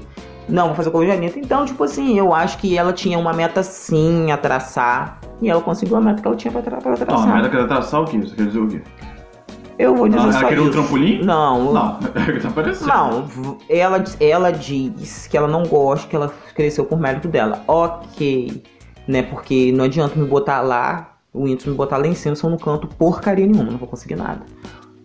Não, 0.48 0.66
vou 0.66 0.74
fazer 0.76 0.90
cover 0.90 1.08
de 1.08 1.14
Anitta. 1.16 1.38
Então, 1.38 1.64
tipo 1.64 1.82
assim, 1.84 2.18
eu 2.18 2.34
acho 2.34 2.58
que 2.58 2.76
ela 2.76 2.92
tinha 2.92 3.18
uma 3.18 3.32
meta 3.32 3.62
sim 3.62 4.30
a 4.32 4.36
traçar. 4.36 5.18
E 5.40 5.48
ela 5.48 5.60
conseguiu 5.60 5.96
a 5.96 6.00
meta 6.00 6.20
que 6.20 6.26
ela 6.28 6.36
tinha 6.36 6.52
pra, 6.52 6.60
tra 6.62 6.76
pra 6.78 6.90
Não, 6.90 6.96
traçar. 6.98 7.26
mas 7.26 7.38
ela 7.38 7.48
quer 7.48 7.66
traçar 7.68 8.00
o 8.02 8.04
quê? 8.04 8.18
Você 8.18 8.34
quer 8.34 8.46
dizer 8.46 8.58
o 8.58 8.68
quê? 8.68 8.82
Eu 9.82 9.96
vou 9.96 10.08
dizer 10.08 10.20
ela 10.20 10.32
só 10.32 10.46
queria 10.46 10.62
um 10.62 10.66
isso. 10.68 10.72
trampolim? 10.78 11.24
Não, 11.24 11.72
Não, 11.72 11.98
tá. 11.98 12.86
Não, 12.86 13.58
ela, 13.68 14.04
ela 14.20 14.50
diz 14.52 15.26
que 15.26 15.36
ela 15.36 15.48
não 15.48 15.64
gosta, 15.64 16.06
que 16.08 16.14
ela 16.14 16.32
cresceu 16.54 16.84
por 16.84 17.00
mérito 17.00 17.26
dela. 17.26 17.64
Ok, 17.66 18.62
né? 19.08 19.22
Porque 19.22 19.72
não 19.72 19.84
adianta 19.84 20.16
me 20.16 20.24
botar 20.24 20.60
lá, 20.60 21.16
o 21.34 21.42
Whindersson 21.42 21.70
me 21.70 21.76
botar 21.76 21.96
lá 21.96 22.06
em 22.06 22.14
cima 22.14 22.36
se 22.36 22.44
eu 22.44 22.50
não 22.50 22.58
canto 22.58 22.86
porcaria 22.86 23.44
nenhuma, 23.44 23.72
não 23.72 23.78
vou 23.78 23.88
conseguir 23.88 24.14
nada. 24.14 24.42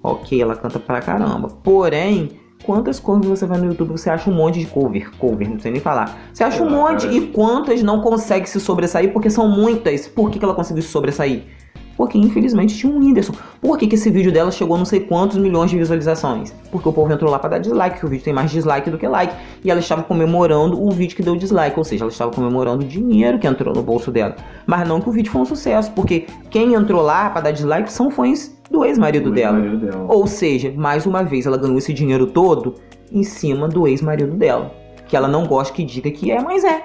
Ok, 0.04 0.40
ela 0.40 0.56
canta 0.56 0.80
pra 0.80 1.02
caramba. 1.02 1.48
Porém, 1.64 2.40
quantas 2.64 3.00
covers 3.00 3.28
você 3.28 3.48
vai 3.48 3.58
no 3.58 3.66
YouTube, 3.66 3.92
você 3.92 4.12
acha 4.12 4.30
um 4.30 4.34
monte 4.34 4.60
de 4.60 4.68
cover, 4.68 5.10
cover, 5.18 5.50
não 5.50 5.60
sei 5.60 5.72
nem 5.72 5.82
falar. 5.82 6.16
Você 6.32 6.44
acha 6.44 6.62
um 6.64 6.70
monte 6.70 7.08
e 7.08 7.28
quantas 7.28 7.82
não 7.82 8.00
consegue 8.02 8.48
se 8.48 8.60
sobressair 8.60 9.12
porque 9.12 9.30
são 9.32 9.48
muitas. 9.48 10.08
Por 10.08 10.30
que, 10.30 10.38
que 10.38 10.46
ela 10.46 10.54
conseguiu 10.54 10.84
se 10.84 10.90
sobressair? 10.90 11.44
Porque 11.98 12.18
infelizmente 12.18 12.78
tinha 12.78 12.94
um 12.94 13.00
Whindersson. 13.00 13.34
Por 13.60 13.78
que, 13.78 13.88
que 13.88 13.96
esse 13.96 14.10
vídeo 14.12 14.32
dela 14.32 14.52
chegou 14.52 14.76
a 14.76 14.78
não 14.78 14.86
sei 14.86 15.00
quantos 15.00 15.38
milhões 15.38 15.72
de 15.72 15.78
visualizações? 15.78 16.54
Porque 16.72 16.88
o 16.88 16.94
povo 16.94 17.12
entrou 17.12 17.30
lá 17.32 17.40
pra 17.40 17.50
dar 17.50 17.58
dislike, 17.58 18.00
que 18.00 18.06
o 18.06 18.08
vídeo 18.08 18.24
tem 18.24 18.34
mais 18.34 18.52
dislike 18.52 18.92
do 18.92 18.98
que 18.98 19.08
like. 19.08 19.34
E 19.64 19.72
ela 19.72 19.80
estava 19.80 20.04
comemorando 20.04 20.82
o 20.82 20.92
vídeo 20.92 21.16
que 21.16 21.24
deu 21.24 21.36
dislike, 21.36 21.78
ou 21.78 21.84
seja, 21.84 22.04
ela 22.04 22.12
estava 22.12 22.32
comemorando 22.32 22.86
o 22.86 22.88
dinheiro 22.88 23.40
que 23.40 23.48
entrou 23.48 23.74
no 23.74 23.82
bolso 23.82 24.12
dela. 24.12 24.36
Mas 24.68 24.88
não 24.88 25.02
que 25.02 25.10
o 25.10 25.12
vídeo 25.12 25.32
foi 25.32 25.42
um 25.42 25.46
sucesso, 25.46 25.92
porque 25.94 26.28
quem 26.52 26.76
entrou 26.76 27.02
lá 27.02 27.30
pra 27.32 27.42
dar 27.42 27.52
dislike 27.52 27.92
são 27.92 28.12
fãs 28.12 28.56
do 28.70 28.86
ex-marido 28.86 29.32
dela. 29.32 29.58
ex-marido 29.58 29.86
dela. 29.86 30.06
Ou 30.08 30.28
seja, 30.28 30.72
mais 30.76 31.06
uma 31.08 31.24
vez 31.24 31.48
ela 31.48 31.58
ganhou 31.58 31.78
esse 31.80 31.94
dinheiro 31.94 32.28
todo 32.28 32.76
em 33.12 33.24
cima 33.24 33.68
do 33.68 33.88
ex-marido 33.88 34.36
dela. 34.36 34.72
Que 35.08 35.16
ela 35.16 35.28
não 35.28 35.48
gosta 35.48 35.74
que 35.74 35.84
diga 35.84 36.12
que 36.12 36.32
é, 36.32 36.42
mas 36.42 36.64
é. 36.64 36.84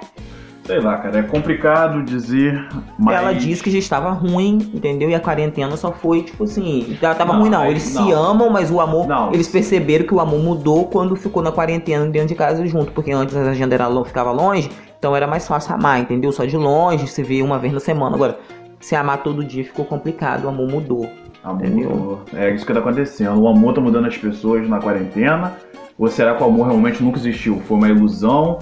Sei 0.65 0.79
lá, 0.79 0.97
cara, 0.97 1.19
é 1.19 1.23
complicado 1.23 2.01
dizer, 2.03 2.67
mas... 2.97 3.17
Ela 3.17 3.33
disse 3.33 3.61
que 3.61 3.69
já 3.69 3.77
estava 3.77 4.11
ruim, 4.11 4.59
entendeu? 4.73 5.09
E 5.09 5.15
a 5.15 5.19
quarentena 5.19 5.75
só 5.75 5.91
foi, 5.91 6.23
tipo 6.23 6.45
assim. 6.45 6.97
Já 7.01 7.13
tava 7.13 7.33
Não, 7.33 7.41
ruim, 7.41 7.49
não. 7.49 7.61
aí- 7.63 7.71
Eles 7.71 7.93
não. 7.93 8.05
se 8.05 8.11
amam, 8.13 8.49
mas 8.49 8.71
o 8.71 8.79
amor. 8.79 9.05
Não. 9.05 9.33
Eles 9.33 9.47
perceberam 9.49 10.05
que 10.05 10.13
o 10.13 10.21
amor 10.21 10.39
mudou 10.39 10.85
quando 10.85 11.15
ficou 11.17 11.43
na 11.43 11.51
quarentena 11.51 12.05
dentro 12.05 12.29
de 12.29 12.35
casa 12.35 12.65
junto. 12.65 12.93
Porque 12.93 13.11
antes 13.11 13.35
a 13.35 13.41
agenda 13.49 13.75
era, 13.75 13.89
ficava 14.05 14.31
longe, 14.31 14.69
então 14.97 15.13
era 15.13 15.27
mais 15.27 15.45
fácil 15.45 15.75
amar, 15.75 15.99
entendeu? 15.99 16.31
Só 16.31 16.45
de 16.45 16.55
longe, 16.55 17.07
se 17.07 17.21
vê 17.21 17.41
uma 17.41 17.59
vez 17.59 17.73
na 17.73 17.81
semana. 17.81 18.15
Agora, 18.15 18.39
se 18.79 18.95
amar 18.95 19.21
todo 19.21 19.43
dia 19.43 19.65
ficou 19.65 19.83
complicado, 19.83 20.45
o 20.45 20.47
amor 20.47 20.69
mudou. 20.71 21.09
Amor 21.43 21.65
Entendeu? 21.65 21.89
mudou. 21.89 22.21
É 22.33 22.49
isso 22.55 22.65
que 22.65 22.71
tá 22.71 22.79
acontecendo. 22.79 23.37
O 23.41 23.49
amor 23.49 23.73
tá 23.73 23.81
mudando 23.81 24.07
as 24.07 24.17
pessoas 24.17 24.65
na 24.69 24.79
quarentena. 24.79 25.51
Ou 25.99 26.07
será 26.07 26.35
que 26.35 26.41
o 26.41 26.45
amor 26.45 26.67
realmente 26.67 27.03
nunca 27.03 27.17
existiu? 27.19 27.61
Foi 27.67 27.77
uma 27.77 27.89
ilusão 27.89 28.59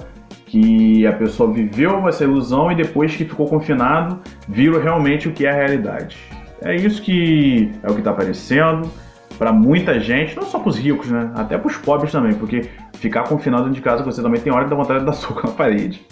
que 0.52 1.06
a 1.06 1.14
pessoa 1.14 1.50
viveu 1.50 2.06
essa 2.06 2.24
ilusão 2.24 2.70
e 2.70 2.74
depois 2.74 3.16
que 3.16 3.24
ficou 3.24 3.46
confinado, 3.48 4.20
viram 4.46 4.78
realmente 4.78 5.26
o 5.26 5.32
que 5.32 5.46
é 5.46 5.50
a 5.50 5.54
realidade. 5.54 6.18
É 6.60 6.76
isso 6.76 7.00
que 7.00 7.72
é 7.82 7.90
o 7.90 7.94
que 7.94 8.02
tá 8.02 8.10
aparecendo 8.10 8.86
para 9.38 9.50
muita 9.50 9.98
gente, 9.98 10.36
não 10.36 10.42
só 10.42 10.58
pros 10.58 10.76
ricos, 10.76 11.10
né? 11.10 11.32
Até 11.34 11.56
pros 11.56 11.78
pobres 11.78 12.12
também, 12.12 12.34
porque 12.34 12.68
ficar 12.98 13.22
confinado 13.22 13.62
dentro 13.62 13.76
de 13.76 13.80
casa 13.80 14.04
você 14.04 14.20
também 14.20 14.42
tem 14.42 14.52
hora 14.52 14.64
que 14.64 14.70
dá 14.70 14.76
vontade 14.76 15.00
de 15.00 15.06
dar 15.06 15.14
soco 15.16 15.46
na 15.46 15.54
parede. 15.54 16.06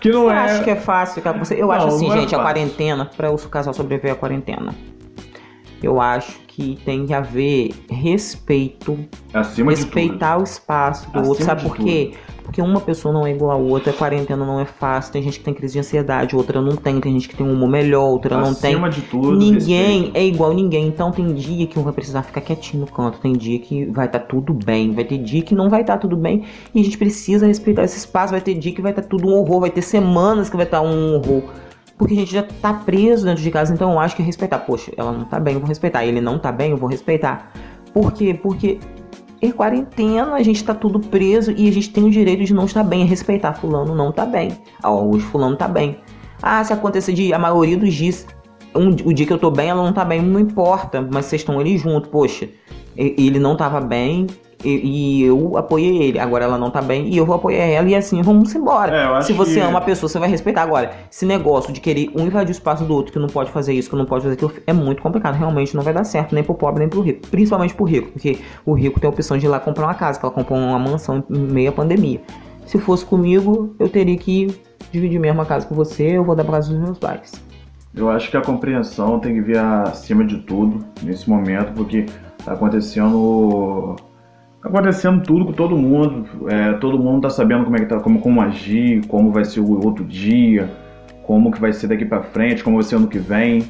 Que 0.00 0.08
não 0.08 0.22
Eu 0.22 0.30
é. 0.30 0.38
acho 0.38 0.64
que 0.64 0.70
é 0.70 0.76
fácil. 0.76 1.22
Você, 1.38 1.54
eu 1.60 1.66
Não, 1.66 1.72
acho 1.72 1.86
assim, 1.88 2.06
é 2.08 2.12
gente, 2.12 2.34
a 2.34 2.38
fácil. 2.38 2.40
quarentena, 2.40 3.10
para 3.14 3.30
o 3.30 3.36
casal 3.36 3.74
sobreviver 3.74 4.12
à 4.12 4.14
quarentena. 4.14 4.74
Eu 5.82 6.00
acho 6.00 6.40
que 6.46 6.78
tem 6.84 7.06
que 7.06 7.12
haver 7.12 7.74
respeito 7.90 8.98
acima 9.32 9.72
tudo. 9.72 9.82
respeitar 9.82 10.38
o 10.38 10.42
espaço 10.42 11.10
do 11.10 11.18
Acima 11.18 11.28
outro. 11.28 11.44
Sabe 11.44 11.62
por 11.62 11.76
quê? 11.76 12.14
Porque 12.42 12.62
uma 12.62 12.80
pessoa 12.80 13.12
não 13.12 13.26
é 13.26 13.32
igual 13.32 13.50
a 13.50 13.56
outra, 13.56 13.90
a 13.90 13.94
quarentena 13.94 14.46
não 14.46 14.60
é 14.60 14.64
fácil. 14.64 15.12
Tem 15.12 15.22
gente 15.22 15.40
que 15.40 15.44
tem 15.44 15.52
crise 15.52 15.74
de 15.74 15.80
ansiedade, 15.80 16.36
outra 16.36 16.62
não 16.62 16.76
tem. 16.76 17.00
Tem 17.00 17.12
gente 17.12 17.28
que 17.28 17.36
tem 17.36 17.44
um 17.44 17.52
humor 17.52 17.68
melhor, 17.68 18.04
outra 18.04 18.38
não 18.40 18.54
tem. 18.54 18.70
Acima 18.70 18.88
de 18.88 19.02
tudo. 19.02 19.36
Ninguém 19.36 20.04
respeito. 20.04 20.16
é 20.16 20.24
igual 20.24 20.52
a 20.52 20.54
ninguém. 20.54 20.86
Então 20.86 21.10
tem 21.10 21.34
dia 21.34 21.66
que 21.66 21.76
um 21.78 21.82
vai 21.82 21.92
precisar 21.92 22.22
ficar 22.22 22.40
quietinho 22.40 22.82
no 22.82 22.90
canto, 22.90 23.18
tem 23.18 23.32
dia 23.32 23.58
que 23.58 23.84
vai 23.86 24.06
estar 24.06 24.20
tudo 24.20 24.54
bem, 24.54 24.92
vai 24.92 25.04
ter 25.04 25.18
dia 25.18 25.42
que 25.42 25.54
não 25.54 25.68
vai 25.68 25.80
estar 25.80 25.98
tudo 25.98 26.16
bem. 26.16 26.44
E 26.72 26.80
a 26.80 26.84
gente 26.84 26.96
precisa 26.96 27.46
respeitar 27.46 27.82
esse 27.82 27.98
espaço. 27.98 28.30
Vai 28.30 28.40
ter 28.40 28.54
dia 28.54 28.72
que 28.72 28.80
vai 28.80 28.92
estar 28.92 29.02
tudo 29.02 29.28
um 29.28 29.34
horror, 29.34 29.60
vai 29.60 29.70
ter 29.70 29.82
semanas 29.82 30.48
que 30.48 30.56
vai 30.56 30.66
estar 30.66 30.80
um 30.80 31.16
horror. 31.16 31.42
Porque 31.98 32.14
a 32.14 32.16
gente 32.18 32.32
já 32.32 32.42
tá 32.42 32.74
preso 32.74 33.24
dentro 33.24 33.42
de 33.42 33.50
casa, 33.50 33.72
então 33.72 33.92
eu 33.92 33.98
acho 33.98 34.14
que 34.14 34.22
é 34.22 34.24
respeitar. 34.24 34.58
Poxa, 34.58 34.92
ela 34.96 35.12
não 35.12 35.24
tá 35.24 35.40
bem, 35.40 35.54
eu 35.54 35.60
vou 35.60 35.68
respeitar. 35.68 36.04
Ele 36.04 36.20
não 36.20 36.38
tá 36.38 36.52
bem, 36.52 36.70
eu 36.72 36.76
vou 36.76 36.88
respeitar. 36.88 37.52
Por 37.92 38.12
quê? 38.12 38.34
Porque 38.34 38.78
é 39.40 39.50
quarentena, 39.50 40.34
a 40.34 40.42
gente 40.42 40.62
tá 40.62 40.74
tudo 40.74 41.00
preso 41.00 41.52
e 41.56 41.68
a 41.68 41.72
gente 41.72 41.90
tem 41.90 42.04
o 42.04 42.10
direito 42.10 42.44
de 42.44 42.52
não 42.52 42.66
estar 42.66 42.82
bem, 42.82 43.02
é 43.02 43.04
respeitar. 43.04 43.54
Fulano 43.54 43.94
não 43.94 44.12
tá 44.12 44.26
bem. 44.26 44.52
Ah, 44.82 44.90
hoje 44.92 45.24
fulano 45.26 45.56
tá 45.56 45.66
bem. 45.66 45.98
Ah, 46.42 46.62
se 46.62 46.72
acontecer 46.72 47.14
de 47.14 47.32
a 47.32 47.38
maioria 47.38 47.78
dos 47.78 47.94
dias, 47.94 48.26
um- 48.74 48.90
o 48.90 49.12
dia 49.14 49.26
que 49.26 49.32
eu 49.32 49.38
tô 49.38 49.50
bem, 49.50 49.70
ela 49.70 49.82
não 49.82 49.92
tá 49.92 50.04
bem, 50.04 50.20
não 50.20 50.38
importa, 50.38 51.00
mas 51.00 51.26
vocês 51.26 51.40
estão 51.40 51.58
ali 51.58 51.78
junto, 51.78 52.10
poxa. 52.10 52.48
Ele 52.94 53.38
não 53.38 53.56
tava 53.56 53.80
bem, 53.80 54.26
E, 54.64 55.20
e 55.20 55.22
eu 55.24 55.56
apoiei 55.56 56.02
ele. 56.02 56.18
Agora 56.18 56.44
ela 56.44 56.56
não 56.58 56.70
tá 56.70 56.80
bem 56.80 57.08
e 57.08 57.16
eu 57.16 57.26
vou 57.26 57.36
apoiar 57.36 57.64
ela 57.64 57.88
e 57.88 57.94
assim 57.94 58.20
vamos 58.22 58.54
embora. 58.54 58.94
É, 59.18 59.22
Se 59.22 59.32
você 59.32 59.54
que- 59.54 59.60
ama 59.60 59.78
a 59.78 59.82
pessoa, 59.82 60.08
você 60.08 60.18
vai 60.18 60.28
respeitar. 60.28 60.62
Agora, 60.62 60.90
esse 61.12 61.26
negócio 61.26 61.72
de 61.72 61.80
querer 61.80 62.10
um 62.16 62.24
invadir 62.26 62.50
o 62.50 62.52
espaço 62.52 62.84
do 62.84 62.94
outro, 62.94 63.12
que 63.12 63.18
não 63.18 63.28
pode 63.28 63.50
fazer 63.50 63.74
isso, 63.74 63.90
que 63.90 63.96
não 63.96 64.06
pode 64.06 64.22
fazer 64.24 64.34
aquilo, 64.34 64.52
é 64.66 64.72
muito 64.72 65.02
complicado. 65.02 65.34
Realmente 65.34 65.74
não 65.76 65.82
vai 65.82 65.92
dar 65.92 66.04
certo, 66.04 66.34
nem 66.34 66.42
pro 66.42 66.54
pobre, 66.54 66.80
nem 66.80 66.88
pro 66.88 67.00
rico. 67.00 67.26
Principalmente 67.28 67.74
pro 67.74 67.84
rico, 67.84 68.12
porque 68.12 68.38
o 68.64 68.72
rico 68.72 68.98
tem 68.98 69.06
a 69.08 69.12
opção 69.12 69.36
de 69.38 69.46
ir 69.46 69.48
lá 69.48 69.60
comprar 69.60 69.86
uma 69.86 69.94
casa, 69.94 70.18
que 70.18 70.24
ela 70.24 70.34
comprou 70.34 70.58
uma 70.58 70.78
mansão 70.78 71.22
em 71.30 71.38
meio 71.38 71.68
à 71.68 71.72
pandemia. 71.72 72.20
Se 72.66 72.78
fosse 72.78 73.04
comigo, 73.04 73.74
eu 73.78 73.88
teria 73.88 74.16
que 74.16 74.48
dividir 74.90 75.20
mesmo 75.20 75.40
a 75.42 75.46
casa 75.46 75.66
com 75.66 75.74
você, 75.74 76.16
eu 76.16 76.24
vou 76.24 76.34
dar 76.34 76.42
pra 76.44 76.54
casa 76.54 76.72
dos 76.72 76.80
meus 76.80 76.98
pais. 76.98 77.32
Eu 77.94 78.10
acho 78.10 78.30
que 78.30 78.36
a 78.36 78.40
compreensão 78.42 79.18
tem 79.20 79.34
que 79.34 79.40
vir 79.40 79.58
acima 79.58 80.24
de 80.24 80.38
tudo 80.38 80.84
nesse 81.02 81.28
momento, 81.30 81.72
porque 81.74 82.06
tá 82.44 82.52
acontecendo. 82.52 83.96
Tá 84.66 84.78
acontecendo 84.78 85.22
tudo 85.22 85.46
com 85.46 85.52
todo 85.52 85.76
mundo. 85.76 86.26
É, 86.48 86.72
todo 86.74 86.98
mundo 86.98 87.22
tá 87.22 87.30
sabendo 87.30 87.64
como 87.64 87.76
é 87.76 87.80
que 87.80 87.86
tá, 87.86 88.00
como, 88.00 88.20
como 88.20 88.40
agir, 88.40 89.06
como 89.06 89.30
vai 89.30 89.44
ser 89.44 89.60
o 89.60 89.84
outro 89.84 90.04
dia, 90.04 90.68
como 91.22 91.50
que 91.50 91.60
vai 91.60 91.72
ser 91.72 91.88
daqui 91.88 92.04
pra 92.04 92.22
frente, 92.22 92.62
como 92.62 92.76
vai 92.76 92.84
ser 92.84 92.96
ano 92.96 93.08
que 93.08 93.18
vem. 93.18 93.64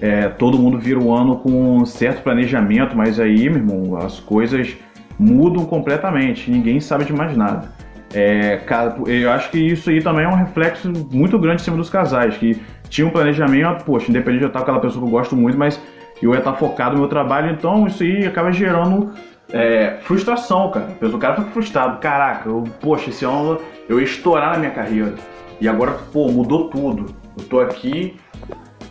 É, 0.00 0.28
todo 0.28 0.58
mundo 0.58 0.78
vira 0.78 0.98
o 0.98 1.12
ano 1.12 1.38
com 1.38 1.78
um 1.78 1.84
certo 1.84 2.22
planejamento, 2.22 2.96
mas 2.96 3.18
aí, 3.18 3.48
meu 3.50 3.58
irmão, 3.58 3.96
as 3.96 4.20
coisas 4.20 4.76
mudam 5.18 5.64
completamente. 5.64 6.50
Ninguém 6.50 6.80
sabe 6.80 7.04
de 7.04 7.12
mais 7.12 7.36
nada. 7.36 7.76
É, 8.14 8.60
eu 9.06 9.30
acho 9.30 9.50
que 9.50 9.58
isso 9.58 9.90
aí 9.90 10.00
também 10.00 10.24
é 10.24 10.28
um 10.28 10.34
reflexo 10.34 10.90
muito 11.12 11.38
grande 11.38 11.60
em 11.60 11.64
cima 11.64 11.76
dos 11.76 11.90
casais, 11.90 12.36
que 12.38 12.58
tinha 12.88 13.06
um 13.06 13.10
planejamento, 13.10 13.84
poxa, 13.84 14.10
independente 14.10 14.38
de 14.38 14.44
eu 14.44 14.48
estar 14.48 14.60
com 14.60 14.64
aquela 14.64 14.80
pessoa 14.80 15.02
que 15.02 15.08
eu 15.08 15.12
gosto 15.12 15.36
muito, 15.36 15.58
mas 15.58 15.78
eu 16.22 16.32
ia 16.32 16.38
estar 16.38 16.54
focado 16.54 16.94
no 16.94 17.00
meu 17.00 17.08
trabalho, 17.08 17.50
então 17.50 17.86
isso 17.86 18.02
aí 18.02 18.26
acaba 18.26 18.50
gerando 18.50 19.12
é, 19.52 19.98
frustração, 20.02 20.70
cara. 20.70 20.96
O 21.00 21.18
cara 21.18 21.36
fica 21.36 21.50
frustrado, 21.50 21.98
caraca, 22.00 22.48
eu, 22.48 22.64
poxa, 22.80 23.10
esse 23.10 23.24
ano 23.24 23.58
eu 23.88 23.98
ia 23.98 24.04
estourar 24.04 24.52
na 24.52 24.58
minha 24.58 24.70
carreira. 24.70 25.14
E 25.60 25.68
agora, 25.68 25.92
pô, 26.12 26.28
mudou 26.28 26.68
tudo. 26.68 27.06
Eu 27.36 27.44
tô 27.44 27.60
aqui 27.60 28.16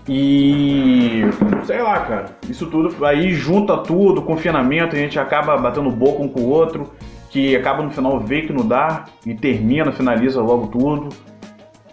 e 0.08 1.22
sei 1.66 1.82
lá, 1.82 2.00
cara, 2.00 2.26
isso 2.50 2.66
tudo 2.68 3.06
aí 3.06 3.34
junta 3.34 3.78
tudo, 3.78 4.22
confinamento, 4.22 4.96
a 4.96 5.00
gente 5.00 5.20
acaba 5.20 5.58
batendo 5.58 5.92
boca 5.92 6.24
um 6.24 6.30
com 6.30 6.42
o 6.42 6.50
outro, 6.50 6.94
que 7.30 7.56
acaba 7.56 7.84
no 7.84 7.92
final 7.92 8.20
vê 8.20 8.44
que 8.44 8.54
não 8.54 8.66
dá 8.66 9.06
e 9.26 9.34
termina, 9.36 9.92
finaliza 9.92 10.42
logo 10.42 10.68
tudo. 10.68 11.10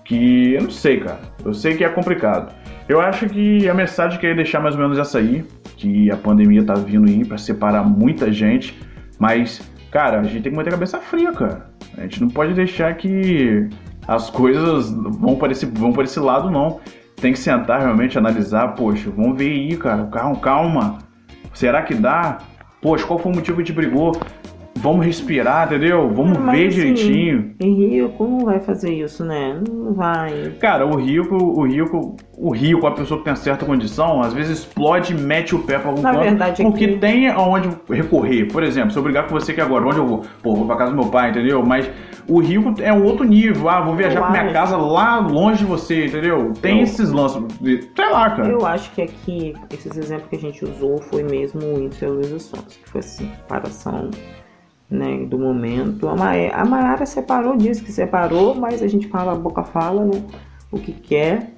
Que 0.04 0.54
eu 0.54 0.62
não 0.62 0.70
sei, 0.70 1.00
cara. 1.00 1.20
Eu 1.44 1.54
sei 1.54 1.76
que 1.76 1.82
é 1.82 1.88
complicado. 1.88 2.54
Eu 2.88 3.00
acho 3.00 3.26
que 3.26 3.68
a 3.68 3.74
mensagem 3.74 4.18
que 4.18 4.26
eu 4.26 4.30
ia 4.30 4.36
deixar 4.36 4.60
mais 4.60 4.74
ou 4.74 4.80
menos 4.82 4.98
essa 4.98 5.18
aí, 5.18 5.44
que 5.76 6.10
a 6.10 6.16
pandemia 6.16 6.64
tá 6.64 6.74
vindo 6.74 7.08
aí 7.08 7.24
pra 7.24 7.38
separar 7.38 7.82
muita 7.84 8.32
gente, 8.32 8.78
mas, 9.18 9.70
cara, 9.90 10.20
a 10.20 10.22
gente 10.24 10.42
tem 10.42 10.52
que 10.52 10.56
manter 10.56 10.70
a 10.70 10.72
cabeça 10.72 10.98
fria, 10.98 11.32
cara. 11.32 11.70
A 11.96 12.02
gente 12.02 12.20
não 12.20 12.28
pode 12.28 12.54
deixar 12.54 12.94
que 12.94 13.68
as 14.06 14.30
coisas 14.30 14.90
vão 14.92 15.36
para 15.36 15.52
esse, 15.52 15.66
vão 15.66 15.92
para 15.92 16.04
esse 16.04 16.20
lado, 16.20 16.50
não. 16.50 16.80
Tem 17.16 17.32
que 17.32 17.38
sentar 17.38 17.80
realmente, 17.80 18.18
analisar, 18.18 18.74
poxa, 18.74 19.10
vamos 19.10 19.38
ver 19.38 19.50
aí, 19.50 19.76
cara, 19.76 20.04
calma, 20.06 20.36
calma. 20.36 20.98
Será 21.52 21.82
que 21.82 21.94
dá? 21.94 22.38
Poxa, 22.82 23.06
qual 23.06 23.18
foi 23.18 23.32
o 23.32 23.34
motivo 23.34 23.56
que 23.58 23.64
gente 23.66 23.76
brigou? 23.76 24.12
Vamos 24.76 25.06
respirar, 25.06 25.66
entendeu? 25.66 26.10
Vamos 26.12 26.36
Mas, 26.36 26.58
ver 26.58 26.66
assim, 26.66 26.92
direitinho. 26.94 27.54
Rico 27.60 28.24
não 28.26 28.40
vai 28.40 28.60
fazer 28.60 28.92
isso, 28.92 29.24
né? 29.24 29.58
Não 29.66 29.94
vai. 29.94 30.52
Cara, 30.60 30.84
o 30.86 30.96
rico, 30.96 31.36
o 31.36 31.62
rico, 31.66 32.16
o 32.36 32.50
rico, 32.50 32.86
a 32.86 32.90
pessoa 32.90 33.18
que 33.18 33.24
tem 33.24 33.34
certa 33.36 33.64
condição, 33.64 34.20
às 34.20 34.34
vezes 34.34 34.58
explode 34.58 35.14
e 35.14 35.16
mete 35.16 35.54
o 35.54 35.60
pé 35.60 35.78
pra 35.78 35.88
algum 35.90 36.02
Na 36.02 36.10
canto, 36.12 36.22
verdade, 36.24 36.60
é 36.60 36.64
porque 36.64 36.88
que- 36.88 36.96
tem 36.98 37.28
aonde 37.28 37.70
recorrer. 37.88 38.46
Por 38.52 38.62
exemplo, 38.62 38.90
se 38.90 38.98
eu 38.98 39.02
brigar 39.02 39.26
com 39.26 39.32
você 39.34 39.52
aqui 39.52 39.60
agora, 39.60 39.86
onde 39.86 39.96
eu 39.96 40.06
vou? 40.06 40.22
Pô, 40.42 40.54
vou 40.54 40.66
pra 40.66 40.76
casa 40.76 40.90
do 40.90 40.98
meu 41.00 41.08
pai, 41.10 41.30
entendeu? 41.30 41.64
Mas 41.64 41.88
o 42.28 42.40
rico 42.40 42.74
é 42.82 42.92
um 42.92 43.04
outro 43.04 43.24
nível. 43.24 43.68
Ah, 43.70 43.80
vou 43.80 43.94
viajar 43.94 44.16
Eu 44.18 44.22
pra 44.22 44.30
minha 44.32 44.42
acho. 44.44 44.52
casa 44.52 44.76
lá 44.76 45.18
longe 45.18 45.58
de 45.60 45.64
você, 45.64 46.06
entendeu? 46.06 46.52
Tem 46.60 46.78
Eu- 46.78 46.84
esses 46.84 47.10
lances. 47.10 47.42
Sei 47.62 48.10
lá, 48.10 48.30
cara. 48.30 48.48
Eu 48.50 48.66
acho 48.66 48.90
que 48.92 49.00
aqui, 49.00 49.54
esses 49.72 49.96
exemplos 49.96 50.28
que 50.28 50.36
a 50.36 50.40
gente 50.40 50.62
usou 50.62 50.98
foi 50.98 51.22
mesmo 51.22 51.60
o 51.62 51.78
e 51.90 52.06
Luísa 52.06 52.38
Sons, 52.38 52.78
que 52.82 52.90
foi 52.90 52.98
assim, 53.00 53.30
separação 53.30 54.10
né, 54.94 55.24
do 55.26 55.38
momento. 55.38 56.08
A, 56.08 56.14
Ma 56.14 56.32
a 56.52 56.64
Mayara 56.64 57.04
separou, 57.04 57.56
disse 57.56 57.82
que 57.82 57.92
separou, 57.92 58.54
mas 58.54 58.82
a 58.82 58.88
gente 58.88 59.08
fala, 59.08 59.32
a 59.32 59.36
boca 59.36 59.62
fala, 59.64 60.04
né? 60.04 60.22
O 60.70 60.78
que 60.78 60.92
quer. 60.92 61.52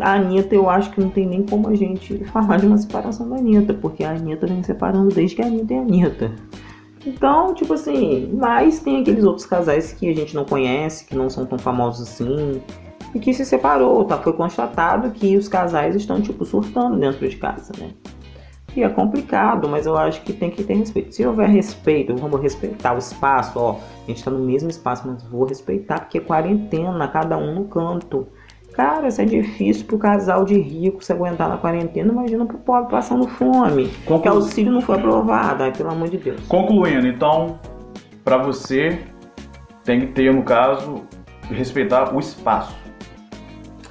A 0.00 0.14
Anitta, 0.14 0.54
eu 0.54 0.68
acho 0.68 0.90
que 0.90 1.00
não 1.00 1.10
tem 1.10 1.26
nem 1.26 1.44
como 1.44 1.68
a 1.68 1.74
gente 1.74 2.24
falar 2.26 2.58
de 2.58 2.66
uma 2.66 2.76
separação 2.76 3.28
da 3.28 3.36
Anitta, 3.36 3.72
porque 3.72 4.02
a 4.02 4.10
Anitta 4.10 4.46
vem 4.46 4.62
separando 4.62 5.14
desde 5.14 5.36
que 5.36 5.42
a 5.42 5.46
Anitta 5.46 5.74
é 5.74 5.78
a 5.78 5.82
Anitta. 5.82 6.32
Então, 7.06 7.54
tipo 7.54 7.72
assim, 7.72 8.32
mas 8.34 8.80
tem 8.80 9.00
aqueles 9.00 9.22
outros 9.22 9.46
casais 9.46 9.92
que 9.92 10.10
a 10.10 10.14
gente 10.14 10.34
não 10.34 10.44
conhece, 10.44 11.06
que 11.06 11.14
não 11.14 11.30
são 11.30 11.46
tão 11.46 11.56
famosos 11.56 12.08
assim, 12.08 12.60
e 13.14 13.20
que 13.20 13.32
se 13.32 13.44
separou, 13.44 14.04
tá? 14.04 14.18
Foi 14.18 14.32
constatado 14.32 15.12
que 15.12 15.36
os 15.36 15.46
casais 15.46 15.94
estão, 15.94 16.20
tipo, 16.20 16.44
surtando 16.44 16.98
dentro 16.98 17.28
de 17.28 17.36
casa, 17.36 17.72
né? 17.78 17.90
E 18.76 18.82
é 18.82 18.88
complicado, 18.90 19.66
mas 19.68 19.86
eu 19.86 19.96
acho 19.96 20.20
que 20.20 20.34
tem 20.34 20.50
que 20.50 20.62
ter 20.62 20.74
respeito. 20.74 21.14
Se 21.14 21.26
houver 21.26 21.48
respeito, 21.48 22.14
vamos 22.14 22.40
respeitar 22.42 22.94
o 22.94 22.98
espaço, 22.98 23.58
ó. 23.58 23.76
A 24.04 24.10
gente 24.10 24.22
tá 24.22 24.30
no 24.30 24.38
mesmo 24.38 24.68
espaço, 24.68 25.04
mas 25.08 25.22
vou 25.24 25.46
respeitar, 25.46 26.00
porque 26.00 26.18
é 26.18 26.20
quarentena, 26.20 27.08
cada 27.08 27.38
um 27.38 27.54
no 27.54 27.64
canto. 27.64 28.26
Cara, 28.74 29.08
isso 29.08 29.22
é 29.22 29.24
difícil 29.24 29.86
pro 29.86 29.96
casal 29.96 30.44
de 30.44 30.58
rico 30.60 31.02
se 31.02 31.10
aguentar 31.10 31.48
na 31.48 31.56
quarentena, 31.56 32.12
imagina 32.12 32.44
pro 32.44 32.58
pobre 32.58 32.90
passando 32.90 33.26
fome. 33.26 33.86
Porque 33.88 34.04
Conclu- 34.28 34.32
o 34.32 34.34
auxílio 34.34 34.70
não 34.70 34.82
foi 34.82 34.96
aprovado, 34.96 35.62
ai, 35.62 35.72
pelo 35.72 35.90
amor 35.90 36.10
de 36.10 36.18
Deus. 36.18 36.42
Concluindo, 36.46 37.06
então, 37.06 37.58
pra 38.22 38.36
você, 38.36 38.98
tem 39.82 40.00
que 40.00 40.06
ter, 40.08 40.34
no 40.34 40.42
caso, 40.42 41.04
respeitar 41.50 42.14
o 42.14 42.20
espaço. 42.20 42.76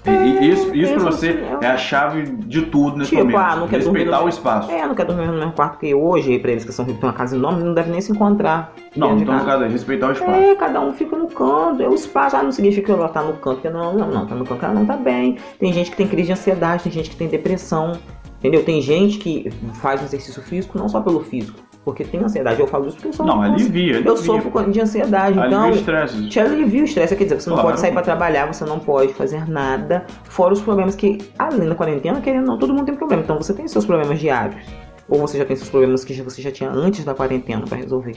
E- 0.07 0.09
e 0.45 0.49
isso, 0.51 0.75
isso 0.75 0.93
pra 0.93 1.03
você 1.03 1.29
assim, 1.29 1.65
é 1.65 1.67
a 1.67 1.77
chave 1.77 2.23
de 2.23 2.61
tudo 2.63 2.97
nesse 2.97 3.09
Tipo, 3.09 3.23
momento. 3.23 3.37
ah, 3.37 3.55
não 3.55 3.67
quer 3.67 3.77
respeitar 3.77 4.19
no- 4.19 4.25
o 4.25 4.29
espaço. 4.29 4.71
É, 4.71 4.87
não 4.87 4.93
quer 4.95 5.05
dormir 5.05 5.25
no 5.27 5.33
mesmo 5.33 5.51
quarto, 5.53 5.71
porque 5.73 5.93
hoje, 5.95 6.37
pra 6.39 6.51
eles 6.51 6.63
que 6.63 6.71
são 6.71 6.85
uma 6.85 7.13
casa 7.13 7.35
enorme, 7.35 7.63
não 7.63 7.73
deve 7.73 7.89
nem 7.91 7.99
se 8.01 8.11
encontrar. 8.11 8.73
Não, 8.95 9.17
então 9.17 9.39
casa. 9.45 9.65
é 9.65 9.67
respeitar 9.67 10.07
o 10.09 10.11
espaço. 10.11 10.31
É, 10.39 10.55
cada 10.55 10.79
um 10.81 10.93
fica 10.93 11.15
no 11.15 11.27
canto. 11.27 11.81
É 11.81 11.89
o 11.89 11.93
espaço. 11.95 12.35
Ah, 12.37 12.43
não 12.43 12.51
significa 12.51 12.85
que 12.93 12.99
ela 12.99 13.09
tá 13.09 13.21
no 13.21 13.33
canto. 13.33 13.61
que 13.61 13.69
Não, 13.69 13.93
não, 13.93 14.07
não. 14.09 14.25
Tá 14.25 14.35
no 14.35 14.45
canto, 14.45 14.63
ela 14.63 14.73
não 14.73 14.85
tá 14.85 14.95
bem. 14.95 15.37
Tem 15.59 15.73
gente 15.73 15.89
que 15.91 15.97
tem 15.97 16.07
crise 16.07 16.27
de 16.27 16.33
ansiedade, 16.33 16.83
tem 16.83 16.91
gente 16.91 17.09
que 17.09 17.15
tem 17.15 17.27
depressão. 17.27 17.93
Entendeu? 18.39 18.63
Tem 18.63 18.79
gente 18.81 19.17
que 19.17 19.49
faz 19.81 20.01
um 20.01 20.05
exercício 20.05 20.41
físico 20.43 20.77
não 20.77 20.87
só 20.87 21.01
pelo 21.01 21.21
físico. 21.21 21.57
Porque 21.85 22.03
tem 22.03 22.19
ansiedade. 22.19 22.59
Eu 22.59 22.65
falo 22.67 22.87
isso 22.87 22.95
porque 22.95 23.09
eu 23.09 23.13
sou 23.13 23.25
Não, 23.27 23.43
alivia, 23.43 23.93
Eu 23.93 23.97
alivia. 23.97 24.17
sofro 24.17 24.49
com- 24.49 24.71
de 24.71 24.81
ansiedade. 24.81 25.37
Alivia 25.39 25.45
Então, 25.57 25.69
o 25.69 25.73
estresse. 25.75 26.29
te 26.29 26.39
alivia 26.39 26.81
o 26.81 26.85
estresse. 26.85 27.15
Quer 27.15 27.23
dizer, 27.25 27.39
você 27.39 27.49
não 27.49 27.57
Claro. 27.57 27.69
pode 27.69 27.79
sair 27.79 27.91
pra 27.91 28.01
trabalhar, 28.01 28.51
você 28.51 28.65
não 28.65 28.79
pode 28.79 29.13
fazer 29.13 29.47
nada. 29.47 30.03
Fora 30.23 30.51
os 30.51 30.61
problemas 30.61 30.95
que, 30.95 31.19
além 31.37 31.69
da 31.69 31.75
quarentena, 31.75 32.19
querendo 32.21 32.47
não, 32.47 32.57
todo 32.57 32.73
mundo 32.73 32.87
tem 32.87 32.95
problema. 32.95 33.21
Então 33.21 33.37
você 33.37 33.53
tem 33.53 33.67
seus 33.67 33.85
problemas 33.85 34.19
diários. 34.19 34.65
Ou 35.07 35.19
você 35.19 35.37
já 35.37 35.45
tem 35.45 35.55
seus 35.55 35.69
problemas 35.69 36.03
que 36.03 36.19
você 36.23 36.41
já 36.41 36.51
tinha 36.51 36.71
antes 36.71 37.05
da 37.05 37.13
quarentena 37.13 37.61
pra 37.69 37.77
resolver. 37.77 38.15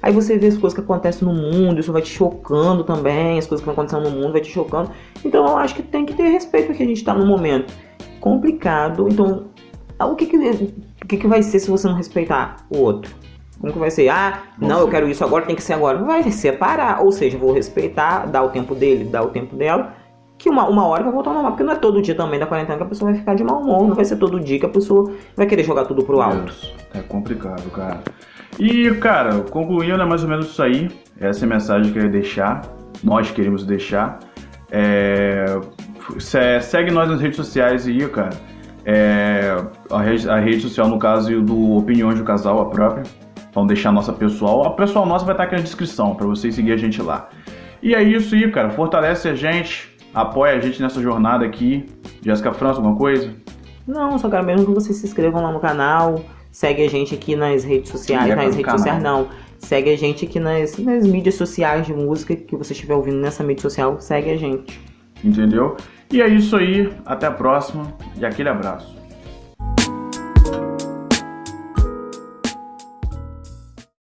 Aí 0.00 0.12
você 0.12 0.38
vê 0.38 0.46
as 0.46 0.56
coisas 0.56 0.74
que 0.78 0.80
acontecem 0.84 1.26
no 1.26 1.34
mundo, 1.34 1.80
isso 1.80 1.92
vai 1.92 2.00
te 2.00 2.10
chocando 2.10 2.84
também, 2.84 3.36
as 3.36 3.48
coisas 3.48 3.64
que 3.64 3.68
estão 3.68 3.72
acontecendo 3.84 4.08
no 4.08 4.16
mundo 4.22 4.30
vai 4.30 4.40
te 4.40 4.48
chocando. 4.52 4.92
Então 5.24 5.44
eu 5.44 5.56
acho 5.56 5.74
que 5.74 5.82
tem 5.82 6.06
que 6.06 6.14
ter 6.14 6.28
respeito 6.28 6.68
porque 6.68 6.84
a 6.84 6.86
gente 6.86 7.02
tá 7.02 7.12
num 7.12 7.26
momento 7.26 7.74
complicado. 8.20 9.08
Então, 9.10 9.46
o 10.06 10.14
que 10.14 10.26
que, 10.26 10.36
o 10.36 11.06
que 11.06 11.16
que 11.16 11.26
vai 11.26 11.42
ser 11.42 11.58
se 11.58 11.70
você 11.70 11.86
não 11.88 11.94
respeitar 11.94 12.56
o 12.70 12.78
outro? 12.78 13.14
Como 13.60 13.72
que 13.72 13.78
vai 13.78 13.90
ser? 13.90 14.08
Ah, 14.08 14.42
não, 14.56 14.80
eu 14.80 14.88
quero 14.88 15.08
isso 15.08 15.24
agora, 15.24 15.44
tem 15.44 15.56
que 15.56 15.62
ser 15.62 15.72
agora. 15.72 15.98
Vai 15.98 16.22
separar. 16.30 17.02
Ou 17.02 17.10
seja, 17.10 17.36
vou 17.36 17.52
respeitar, 17.52 18.26
dar 18.26 18.44
o 18.44 18.50
tempo 18.50 18.72
dele, 18.74 19.04
dar 19.04 19.22
o 19.22 19.30
tempo 19.30 19.56
dela. 19.56 19.94
Que 20.38 20.48
uma, 20.48 20.68
uma 20.68 20.86
hora 20.86 21.02
vai 21.02 21.12
voltar 21.12 21.30
ao 21.30 21.34
normal. 21.34 21.52
Porque 21.52 21.64
não 21.64 21.72
é 21.72 21.76
todo 21.76 22.00
dia 22.00 22.14
também 22.14 22.38
da 22.38 22.46
quarentena 22.46 22.76
que 22.78 22.84
a 22.84 22.86
pessoa 22.86 23.10
vai 23.10 23.18
ficar 23.18 23.34
de 23.34 23.42
mau 23.42 23.60
humor. 23.60 23.88
Não 23.88 23.96
vai 23.96 24.04
ser 24.04 24.16
todo 24.16 24.38
dia 24.38 24.60
que 24.60 24.66
a 24.66 24.68
pessoa 24.68 25.12
vai 25.36 25.46
querer 25.46 25.64
jogar 25.64 25.86
tudo 25.86 26.04
pro 26.04 26.20
alto. 26.20 26.52
Isso. 26.52 26.72
É 26.94 27.00
complicado, 27.00 27.68
cara. 27.70 28.00
E, 28.60 28.92
cara, 29.00 29.40
concluindo, 29.50 30.00
é 30.00 30.06
mais 30.06 30.22
ou 30.22 30.28
menos 30.28 30.46
isso 30.50 30.62
aí. 30.62 30.88
Essa 31.20 31.44
é 31.44 31.46
a 31.46 31.48
mensagem 31.48 31.92
que 31.92 31.98
eu 31.98 32.04
ia 32.04 32.08
deixar. 32.08 32.62
Nós 33.02 33.32
queremos 33.32 33.64
deixar. 33.66 34.20
É, 34.70 35.58
se- 36.20 36.60
Segue 36.60 36.92
nós 36.92 37.08
nas 37.08 37.20
redes 37.20 37.36
sociais 37.36 37.88
aí, 37.88 38.06
cara. 38.08 38.30
É, 38.90 39.54
a, 39.90 40.00
rede, 40.00 40.30
a 40.30 40.40
rede 40.40 40.62
social, 40.62 40.88
no 40.88 40.98
caso, 40.98 41.42
do 41.42 41.76
Opiniões 41.76 42.18
do 42.18 42.24
Casal, 42.24 42.58
a 42.58 42.70
própria. 42.70 43.02
Vamos 43.52 43.68
deixar 43.68 43.90
a 43.90 43.92
nossa 43.92 44.14
pessoal. 44.14 44.64
A 44.64 44.70
pessoal 44.70 45.04
nossa 45.04 45.26
vai 45.26 45.34
estar 45.34 45.44
aqui 45.44 45.56
na 45.56 45.60
descrição 45.60 46.14
para 46.14 46.26
vocês 46.26 46.54
seguir 46.54 46.72
a 46.72 46.76
gente 46.78 47.02
lá. 47.02 47.28
E 47.82 47.94
é 47.94 48.02
isso 48.02 48.34
aí, 48.34 48.50
cara. 48.50 48.70
Fortalece 48.70 49.28
a 49.28 49.34
gente. 49.34 49.94
Apoia 50.14 50.54
a 50.54 50.60
gente 50.60 50.80
nessa 50.80 51.02
jornada 51.02 51.44
aqui. 51.44 51.84
Jéssica 52.22 52.50
França, 52.50 52.78
alguma 52.78 52.96
coisa? 52.96 53.30
Não, 53.86 54.18
só 54.18 54.30
quero 54.30 54.46
mesmo 54.46 54.64
que 54.64 54.72
vocês 54.72 54.96
se 54.96 55.06
inscrevam 55.06 55.42
lá 55.42 55.52
no 55.52 55.60
canal. 55.60 56.24
Segue 56.50 56.82
a 56.82 56.88
gente 56.88 57.14
aqui 57.14 57.36
nas 57.36 57.64
redes 57.64 57.90
sociais. 57.90 58.34
Nas 58.34 58.38
redes 58.38 58.60
canal. 58.62 58.78
sociais 58.78 59.02
não. 59.02 59.28
Segue 59.58 59.92
a 59.92 59.98
gente 59.98 60.24
aqui 60.24 60.40
nas, 60.40 60.78
nas 60.78 61.06
mídias 61.06 61.34
sociais 61.34 61.86
de 61.86 61.92
música 61.92 62.34
que 62.34 62.56
você 62.56 62.72
estiver 62.72 62.94
ouvindo 62.94 63.18
nessa 63.18 63.44
mídia 63.44 63.60
social. 63.60 64.00
Segue 64.00 64.30
a 64.30 64.36
gente. 64.38 64.80
Entendeu? 65.22 65.76
E 66.10 66.22
é 66.22 66.28
isso 66.28 66.56
aí. 66.56 66.92
Até 67.04 67.26
a 67.26 67.30
próxima. 67.30 67.92
E 68.16 68.24
aquele 68.24 68.48
abraço. 68.48 68.97